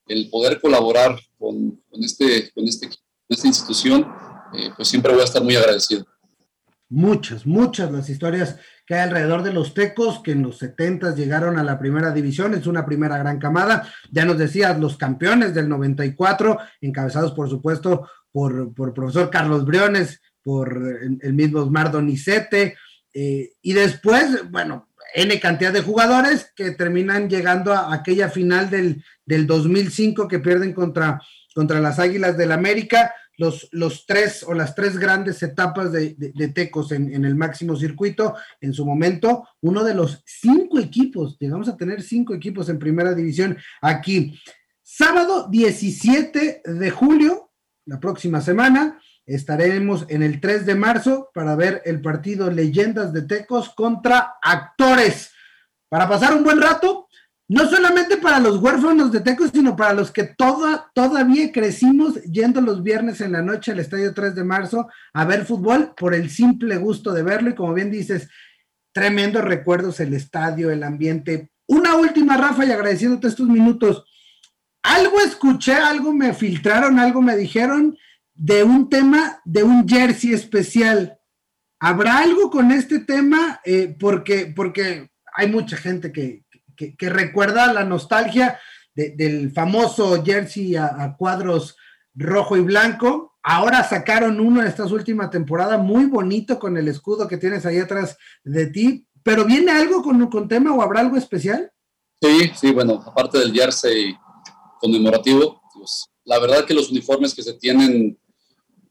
el 0.08 0.28
poder 0.28 0.60
colaborar 0.60 1.18
con, 1.38 1.82
con 1.90 2.04
este, 2.04 2.50
con, 2.52 2.68
este, 2.68 2.88
con 2.88 2.96
esta 3.28 3.48
institución, 3.48 4.06
eh, 4.54 4.70
pues 4.76 4.88
siempre 4.88 5.12
voy 5.12 5.22
a 5.22 5.24
estar 5.24 5.42
muy 5.42 5.56
agradecido 5.56 6.06
muchas, 6.92 7.46
muchas 7.46 7.90
las 7.90 8.08
historias 8.10 8.56
que 8.86 8.94
hay 8.94 9.00
alrededor 9.00 9.42
de 9.42 9.52
los 9.52 9.72
tecos 9.72 10.20
que 10.22 10.32
en 10.32 10.42
los 10.42 10.58
70 10.58 11.14
llegaron 11.14 11.58
a 11.58 11.64
la 11.64 11.78
primera 11.78 12.12
división, 12.12 12.54
es 12.54 12.66
una 12.66 12.84
primera 12.84 13.16
gran 13.16 13.38
camada, 13.38 13.88
ya 14.10 14.24
nos 14.24 14.38
decías, 14.38 14.78
los 14.78 14.96
campeones 14.98 15.54
del 15.54 15.68
94, 15.68 16.58
encabezados 16.80 17.32
por 17.32 17.48
supuesto 17.48 18.08
por, 18.30 18.74
por 18.74 18.92
profesor 18.92 19.30
Carlos 19.30 19.64
Briones, 19.64 20.20
por 20.42 20.76
el, 21.20 21.32
mismo 21.34 21.60
Osmar 21.60 21.90
Donizete, 21.90 22.76
eh, 23.14 23.52
y 23.62 23.72
después, 23.72 24.50
bueno, 24.50 24.88
N 25.14 25.40
cantidad 25.40 25.72
de 25.72 25.82
jugadores 25.82 26.52
que 26.54 26.72
terminan 26.72 27.28
llegando 27.28 27.72
a 27.72 27.92
aquella 27.94 28.28
final 28.28 28.70
del, 28.70 29.04
del 29.24 29.46
2005 29.46 30.28
que 30.28 30.38
pierden 30.38 30.72
contra, 30.72 31.20
contra 31.54 31.80
las 31.80 31.98
Águilas 31.98 32.36
del 32.36 32.52
América, 32.52 33.14
los, 33.38 33.68
los 33.72 34.06
tres 34.06 34.42
o 34.42 34.54
las 34.54 34.74
tres 34.74 34.98
grandes 34.98 35.42
etapas 35.42 35.92
de, 35.92 36.14
de, 36.16 36.48
Tecos 36.48 36.92
en, 36.92 37.14
en, 37.14 37.24
el 37.24 37.34
máximo 37.34 37.76
circuito. 37.76 38.34
En 38.60 38.72
su 38.74 38.84
momento, 38.84 39.48
uno 39.60 39.84
de 39.84 39.94
los 39.94 40.22
cinco 40.26 40.78
equipos, 40.78 41.36
llegamos 41.38 41.68
a 41.68 41.76
tener 41.76 42.02
cinco 42.02 42.34
equipos 42.34 42.68
en 42.68 42.78
primera 42.78 43.14
división 43.14 43.56
aquí. 43.80 44.38
Sábado 44.82 45.48
17 45.48 46.62
de 46.64 46.90
julio, 46.90 47.50
la 47.86 47.98
próxima 47.98 48.40
semana, 48.40 49.00
estaremos 49.26 50.04
en 50.08 50.22
el 50.22 50.40
3 50.40 50.66
de 50.66 50.74
marzo 50.74 51.30
para 51.32 51.56
ver 51.56 51.82
el 51.84 52.00
partido 52.00 52.50
Leyendas 52.50 53.12
de 53.12 53.22
Tecos 53.22 53.70
contra 53.70 54.34
Actores. 54.42 55.32
Para 55.88 56.08
pasar 56.08 56.34
un 56.34 56.44
buen 56.44 56.60
rato, 56.60 57.01
no 57.52 57.68
solamente 57.68 58.16
para 58.16 58.40
los 58.40 58.56
huérfanos 58.62 59.12
de 59.12 59.20
Tecos, 59.20 59.50
sino 59.52 59.76
para 59.76 59.92
los 59.92 60.10
que 60.10 60.24
toda, 60.24 60.90
todavía 60.94 61.52
crecimos 61.52 62.14
yendo 62.22 62.62
los 62.62 62.82
viernes 62.82 63.20
en 63.20 63.32
la 63.32 63.42
noche 63.42 63.72
al 63.72 63.78
Estadio 63.78 64.14
3 64.14 64.34
de 64.34 64.42
marzo 64.42 64.88
a 65.12 65.24
ver 65.26 65.44
fútbol 65.44 65.92
por 65.94 66.14
el 66.14 66.30
simple 66.30 66.78
gusto 66.78 67.12
de 67.12 67.22
verlo 67.22 67.50
y 67.50 67.54
como 67.54 67.74
bien 67.74 67.90
dices, 67.90 68.30
tremendos 68.92 69.44
recuerdos 69.44 70.00
el 70.00 70.14
estadio, 70.14 70.70
el 70.70 70.82
ambiente. 70.82 71.50
Una 71.66 71.94
última, 71.96 72.38
Rafa, 72.38 72.64
y 72.64 72.72
agradeciéndote 72.72 73.28
estos 73.28 73.48
minutos. 73.48 74.02
Algo 74.82 75.20
escuché, 75.20 75.74
algo 75.74 76.14
me 76.14 76.32
filtraron, 76.32 76.98
algo 76.98 77.20
me 77.20 77.36
dijeron 77.36 77.98
de 78.32 78.64
un 78.64 78.88
tema, 78.88 79.42
de 79.44 79.62
un 79.62 79.86
jersey 79.86 80.32
especial. 80.32 81.18
¿Habrá 81.78 82.20
algo 82.20 82.48
con 82.50 82.72
este 82.72 83.00
tema? 83.00 83.60
Eh, 83.66 83.94
porque, 84.00 84.50
porque 84.56 85.10
hay 85.34 85.50
mucha 85.50 85.76
gente 85.76 86.12
que, 86.12 86.44
que, 86.76 87.08
recuerda 87.08 87.72
la 87.72 87.84
nostalgia 87.84 88.58
del 88.94 89.50
famoso 89.52 90.22
jersey 90.22 90.76
a, 90.76 91.14
cuadros 91.18 91.76
rojo 92.14 92.56
y 92.56 92.60
blanco. 92.60 93.36
Ahora 93.42 93.82
sacaron 93.82 94.38
uno 94.40 94.60
en 94.60 94.68
esta 94.68 94.84
última 94.84 95.30
temporada 95.30 95.78
muy 95.78 96.06
bonito 96.06 96.58
con 96.58 96.76
el 96.76 96.88
escudo 96.88 97.26
que 97.26 97.38
tienes 97.38 97.66
ahí 97.66 97.78
atrás 97.78 98.16
de 98.44 98.66
ti. 98.66 99.06
¿Pero 99.22 99.44
viene 99.44 99.72
algo 99.72 100.02
con, 100.02 100.28
con 100.28 100.48
tema 100.48 100.74
o 100.74 100.82
habrá 100.82 101.00
algo 101.00 101.16
especial? 101.16 101.70
Sí, 102.20 102.52
sí, 102.54 102.72
bueno, 102.72 103.02
aparte 103.04 103.38
del 103.38 103.52
jersey 103.52 104.16
conmemorativo, 104.80 105.60
pues, 105.74 106.08
la 106.24 106.38
verdad 106.38 106.64
que 106.64 106.74
los 106.74 106.90
uniformes 106.90 107.34
que 107.34 107.42
se 107.42 107.54
tienen 107.54 108.16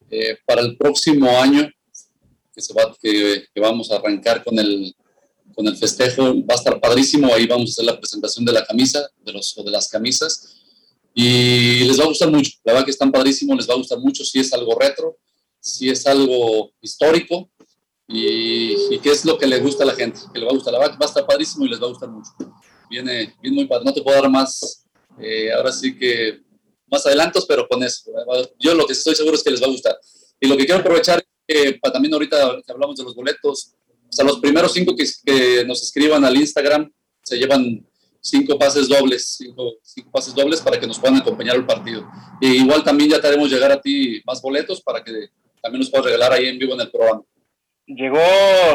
eh, 0.09 0.37
para 0.45 0.61
el 0.61 0.77
próximo 0.77 1.29
año, 1.39 1.69
que, 2.53 2.61
se 2.61 2.73
va, 2.73 2.93
que, 3.01 3.45
que 3.53 3.61
vamos 3.61 3.89
a 3.91 3.95
arrancar 3.95 4.43
con 4.43 4.59
el 4.59 4.93
con 5.53 5.67
el 5.67 5.77
festejo. 5.77 6.23
Va 6.45 6.55
a 6.55 6.57
estar 6.57 6.79
padrísimo. 6.79 7.33
Ahí 7.33 7.47
vamos 7.47 7.69
a 7.69 7.71
hacer 7.71 7.85
la 7.85 7.97
presentación 7.97 8.45
de 8.45 8.53
la 8.53 8.65
camisa, 8.65 9.09
de, 9.23 9.31
los, 9.33 9.57
o 9.57 9.63
de 9.63 9.71
las 9.71 9.89
camisas. 9.89 10.57
Y 11.13 11.83
les 11.83 11.99
va 11.99 12.05
a 12.05 12.07
gustar 12.07 12.31
mucho. 12.31 12.51
La 12.63 12.73
verdad 12.73 12.85
que 12.85 12.91
están 12.91 13.11
padrísimos, 13.11 13.57
les 13.57 13.69
va 13.69 13.73
a 13.73 13.77
gustar 13.77 13.99
mucho 13.99 14.23
si 14.23 14.39
es 14.39 14.53
algo 14.53 14.77
retro, 14.79 15.17
si 15.59 15.89
es 15.89 16.05
algo 16.07 16.71
histórico 16.81 17.49
y, 18.07 18.93
y 18.93 18.99
qué 18.99 19.11
es 19.11 19.25
lo 19.25 19.37
que 19.37 19.47
le 19.47 19.59
gusta 19.59 19.83
a 19.83 19.87
la 19.87 19.95
gente. 19.95 20.19
Que 20.33 20.39
le 20.39 20.45
va 20.45 20.51
a 20.51 20.55
gustar. 20.55 20.73
La 20.73 20.79
verdad 20.79 20.97
va 21.01 21.05
a 21.05 21.09
estar 21.09 21.25
padrísimo 21.25 21.65
y 21.65 21.69
les 21.69 21.81
va 21.81 21.85
a 21.85 21.89
gustar 21.89 22.09
mucho. 22.09 22.31
Viene, 22.89 23.35
viene 23.41 23.55
muy 23.55 23.65
padre. 23.65 23.85
No 23.85 23.93
te 23.93 24.01
puedo 24.01 24.21
dar 24.21 24.29
más, 24.29 24.85
eh, 25.19 25.51
ahora 25.51 25.71
sí 25.71 25.97
que 25.97 26.41
más 26.91 27.05
adelantos, 27.05 27.45
pero 27.45 27.67
con 27.67 27.81
eso. 27.83 28.11
Yo 28.59 28.73
lo 28.75 28.85
que 28.85 28.93
estoy 28.93 29.15
seguro 29.15 29.35
es 29.35 29.43
que 29.43 29.51
les 29.51 29.61
va 29.61 29.67
a 29.67 29.71
gustar. 29.71 29.97
Y 30.39 30.47
lo 30.47 30.57
que 30.57 30.65
quiero 30.65 30.81
aprovechar 30.81 31.19
es 31.19 31.25
que 31.47 31.79
también 31.91 32.13
ahorita 32.13 32.61
que 32.65 32.71
hablamos 32.71 32.97
de 32.97 33.03
los 33.03 33.15
boletos, 33.15 33.73
o 34.11 34.13
sea, 34.13 34.25
los 34.25 34.39
primeros 34.39 34.73
cinco 34.73 34.93
que, 34.93 35.05
que 35.25 35.63
nos 35.65 35.81
escriban 35.81 36.25
al 36.25 36.35
Instagram 36.35 36.91
se 37.23 37.37
llevan 37.37 37.85
cinco 38.19 38.59
pases 38.59 38.89
dobles, 38.89 39.37
cinco, 39.37 39.75
cinco, 39.81 40.11
pases 40.11 40.35
dobles 40.35 40.59
para 40.59 40.77
que 40.77 40.85
nos 40.85 40.99
puedan 40.99 41.17
acompañar 41.17 41.55
al 41.55 41.65
partido. 41.65 42.05
E 42.41 42.47
igual 42.47 42.83
también 42.83 43.09
ya 43.09 43.21
te 43.21 43.27
haremos 43.27 43.49
llegar 43.49 43.71
a 43.71 43.79
ti 43.79 44.21
más 44.25 44.41
boletos 44.41 44.81
para 44.81 45.01
que 45.01 45.29
también 45.61 45.79
nos 45.79 45.89
puedas 45.89 46.07
regalar 46.07 46.33
ahí 46.33 46.47
en 46.47 46.59
vivo 46.59 46.73
en 46.73 46.81
el 46.81 46.91
programa. 46.91 47.21
Llegó 47.87 48.19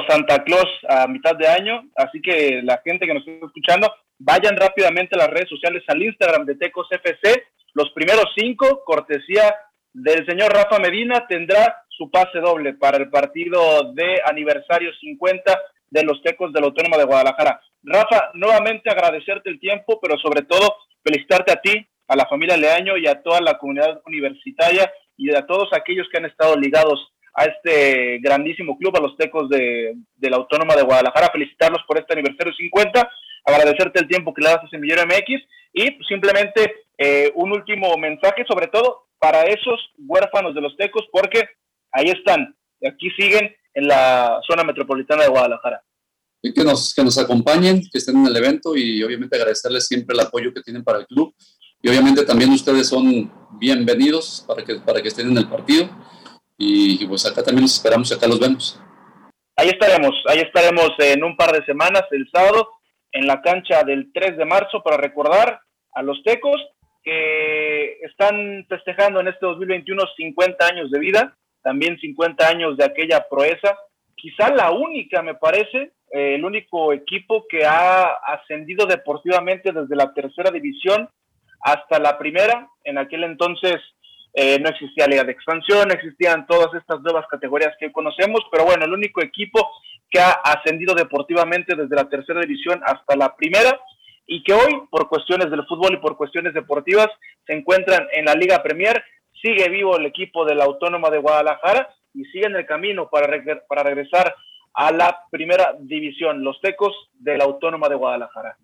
Santa 0.08 0.42
Claus 0.42 0.68
a 0.88 1.06
mitad 1.06 1.36
de 1.36 1.48
año, 1.48 1.82
así 1.96 2.20
que 2.22 2.60
la 2.62 2.80
gente 2.82 3.06
que 3.06 3.14
nos 3.14 3.26
está 3.26 3.46
escuchando, 3.46 3.92
vayan 4.18 4.56
rápidamente 4.56 5.14
a 5.14 5.18
las 5.18 5.30
redes 5.30 5.50
sociales, 5.50 5.82
al 5.86 6.02
Instagram 6.02 6.46
de 6.46 6.56
Tecos 6.56 6.88
FC. 6.90 7.44
Los 7.74 7.90
primeros 7.90 8.24
cinco, 8.36 8.82
cortesía 8.84 9.54
del 9.92 10.26
señor 10.26 10.52
Rafa 10.52 10.78
Medina, 10.78 11.26
tendrá 11.26 11.84
su 11.96 12.10
pase 12.10 12.38
doble 12.40 12.74
para 12.74 12.98
el 12.98 13.10
partido 13.10 13.92
de 13.92 14.20
aniversario 14.24 14.92
50 15.00 15.60
de 15.90 16.02
los 16.02 16.20
Tecos 16.22 16.52
del 16.52 16.64
Autónoma 16.64 16.96
de 16.96 17.04
Guadalajara. 17.04 17.60
Rafa, 17.82 18.30
nuevamente 18.34 18.90
agradecerte 18.90 19.48
el 19.48 19.60
tiempo, 19.60 19.98
pero 20.00 20.18
sobre 20.18 20.42
todo 20.42 20.76
felicitarte 21.02 21.52
a 21.52 21.60
ti, 21.60 21.86
a 22.08 22.16
la 22.16 22.26
familia 22.26 22.56
Leaño 22.56 22.96
y 22.96 23.06
a 23.06 23.22
toda 23.22 23.40
la 23.40 23.58
comunidad 23.58 24.00
universitaria 24.06 24.92
y 25.16 25.34
a 25.34 25.46
todos 25.46 25.68
aquellos 25.72 26.06
que 26.10 26.18
han 26.18 26.26
estado 26.26 26.56
ligados 26.56 27.12
a 27.34 27.44
este 27.44 28.18
grandísimo 28.18 28.78
club, 28.78 28.96
a 28.96 29.00
los 29.00 29.16
Tecos 29.16 29.48
de, 29.48 29.94
la 30.20 30.36
Autónoma 30.36 30.74
de 30.74 30.82
Guadalajara, 30.82 31.30
felicitarlos 31.30 31.82
por 31.86 31.98
este 31.98 32.14
aniversario 32.14 32.52
50, 32.52 33.10
agradecerte 33.44 34.00
el 34.00 34.08
tiempo 34.08 34.34
que 34.34 34.42
le 34.42 34.48
das 34.48 34.64
a 34.64 34.68
Semillero 34.68 35.04
MX 35.04 35.42
y 35.74 35.98
simplemente 36.08 36.74
eh, 36.98 37.30
un 37.34 37.52
último 37.52 37.96
mensaje, 37.98 38.44
sobre 38.48 38.68
todo 38.68 39.06
para 39.18 39.42
esos 39.42 39.92
huérfanos 39.98 40.54
de 40.54 40.62
los 40.62 40.76
Tecos, 40.76 41.06
porque 41.12 41.46
ahí 41.96 42.10
están, 42.10 42.54
aquí 42.86 43.10
siguen 43.18 43.54
en 43.74 43.88
la 43.88 44.40
zona 44.46 44.64
metropolitana 44.64 45.22
de 45.22 45.30
Guadalajara. 45.30 45.82
Y 46.42 46.52
que 46.52 46.62
nos, 46.62 46.94
que 46.94 47.02
nos 47.02 47.18
acompañen, 47.18 47.80
que 47.90 47.98
estén 47.98 48.16
en 48.16 48.26
el 48.26 48.36
evento 48.36 48.76
y 48.76 49.02
obviamente 49.02 49.36
agradecerles 49.36 49.86
siempre 49.86 50.14
el 50.14 50.20
apoyo 50.20 50.52
que 50.52 50.60
tienen 50.60 50.84
para 50.84 50.98
el 50.98 51.06
club. 51.06 51.34
Y 51.82 51.88
obviamente 51.88 52.24
también 52.24 52.50
ustedes 52.50 52.88
son 52.88 53.32
bienvenidos 53.58 54.44
para 54.46 54.62
que, 54.62 54.76
para 54.76 55.00
que 55.00 55.08
estén 55.08 55.28
en 55.28 55.38
el 55.38 55.48
partido. 55.48 55.88
Y, 56.58 57.04
pues 57.06 57.26
acá 57.26 57.42
también 57.42 57.62
los 57.62 57.74
esperamos 57.74 58.10
y 58.10 58.14
acá 58.14 58.26
los 58.26 58.40
vemos. 58.40 58.80
Ahí 59.56 59.68
estaremos, 59.68 60.14
ahí 60.28 60.40
estaremos 60.40 60.90
en 60.98 61.24
un 61.24 61.36
par 61.36 61.52
de 61.52 61.64
semanas, 61.64 62.04
el 62.10 62.28
sábado, 62.32 62.68
en 63.12 63.26
la 63.26 63.40
cancha 63.42 63.82
del 63.84 64.10
3 64.12 64.36
de 64.36 64.44
marzo 64.44 64.82
para 64.82 64.98
recordar 64.98 65.60
a 65.94 66.02
los 66.02 66.22
tecos 66.22 66.60
que 67.02 67.98
están 68.02 68.66
festejando 68.68 69.20
en 69.20 69.28
este 69.28 69.46
2021 69.46 70.02
50 70.16 70.66
años 70.66 70.90
de 70.90 70.98
vida 70.98 71.36
también 71.66 71.98
50 71.98 72.46
años 72.46 72.76
de 72.76 72.84
aquella 72.84 73.26
proeza, 73.28 73.76
quizá 74.14 74.54
la 74.54 74.70
única, 74.70 75.20
me 75.20 75.34
parece, 75.34 75.90
eh, 76.12 76.36
el 76.36 76.44
único 76.44 76.92
equipo 76.92 77.44
que 77.48 77.64
ha 77.64 78.04
ascendido 78.24 78.86
deportivamente 78.86 79.72
desde 79.72 79.96
la 79.96 80.14
tercera 80.14 80.52
división 80.52 81.08
hasta 81.60 81.98
la 81.98 82.16
primera. 82.18 82.68
En 82.84 82.98
aquel 82.98 83.24
entonces 83.24 83.78
eh, 84.32 84.60
no 84.60 84.68
existía 84.68 85.08
liga 85.08 85.24
de 85.24 85.32
expansión, 85.32 85.90
existían 85.90 86.46
todas 86.46 86.72
estas 86.80 87.00
nuevas 87.00 87.26
categorías 87.28 87.74
que 87.80 87.90
conocemos, 87.90 88.42
pero 88.52 88.64
bueno, 88.64 88.84
el 88.84 88.92
único 88.92 89.20
equipo 89.20 89.68
que 90.08 90.20
ha 90.20 90.38
ascendido 90.44 90.94
deportivamente 90.94 91.74
desde 91.74 91.96
la 91.96 92.08
tercera 92.08 92.42
división 92.42 92.80
hasta 92.86 93.16
la 93.16 93.34
primera 93.34 93.76
y 94.24 94.44
que 94.44 94.52
hoy, 94.52 94.82
por 94.88 95.08
cuestiones 95.08 95.50
del 95.50 95.66
fútbol 95.66 95.94
y 95.94 95.96
por 95.96 96.16
cuestiones 96.16 96.54
deportivas, 96.54 97.08
se 97.44 97.54
encuentran 97.54 98.06
en 98.12 98.26
la 98.26 98.34
Liga 98.34 98.62
Premier 98.62 99.02
sigue 99.46 99.68
vivo 99.68 99.96
el 99.96 100.06
equipo 100.06 100.44
de 100.44 100.56
la 100.56 100.64
Autónoma 100.64 101.08
de 101.08 101.18
Guadalajara 101.18 101.88
y 102.12 102.24
sigue 102.26 102.46
en 102.46 102.56
el 102.56 102.66
camino 102.66 103.08
para, 103.08 103.28
para 103.68 103.84
regresar 103.84 104.34
a 104.74 104.90
la 104.90 105.20
primera 105.30 105.74
división, 105.78 106.42
los 106.42 106.60
Tecos 106.60 106.92
de 107.14 107.38
la 107.38 107.44
Autónoma 107.44 107.88
de 107.88 107.94
Guadalajara. 107.94 108.56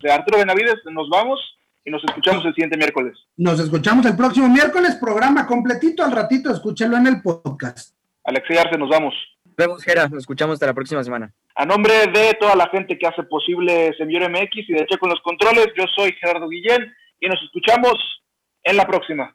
De 0.00 0.10
Arturo 0.10 0.38
Benavides, 0.38 0.78
nos 0.90 1.08
vamos 1.08 1.38
y 1.84 1.90
nos 1.90 2.02
escuchamos 2.04 2.44
el 2.44 2.52
siguiente 2.54 2.76
miércoles. 2.76 3.16
Nos 3.36 3.60
escuchamos 3.60 4.04
el 4.06 4.16
próximo 4.16 4.48
miércoles, 4.48 4.98
programa 5.00 5.46
completito, 5.46 6.04
al 6.04 6.10
ratito 6.10 6.52
escúchelo 6.52 6.96
en 6.96 7.06
el 7.06 7.22
podcast. 7.22 7.94
Alexei 8.24 8.58
Arce, 8.58 8.76
nos 8.76 8.88
vamos. 8.88 9.14
Nos 9.44 9.54
vemos, 9.56 9.84
Gera, 9.84 10.08
nos 10.08 10.18
escuchamos 10.18 10.54
hasta 10.54 10.66
la 10.66 10.74
próxima 10.74 11.04
semana. 11.04 11.32
A 11.54 11.64
nombre 11.64 11.94
de 12.12 12.34
toda 12.40 12.56
la 12.56 12.68
gente 12.70 12.98
que 12.98 13.06
hace 13.06 13.22
posible 13.22 13.94
Semillero 13.96 14.28
MX 14.28 14.68
y 14.68 14.72
de 14.72 14.86
Checo 14.86 15.00
con 15.00 15.10
los 15.10 15.20
Controles, 15.20 15.68
yo 15.76 15.84
soy 15.94 16.12
Gerardo 16.20 16.48
Guillén 16.48 16.92
y 17.20 17.28
nos 17.28 17.40
escuchamos 17.44 17.94
en 18.64 18.76
la 18.76 18.86
próxima. 18.86 19.34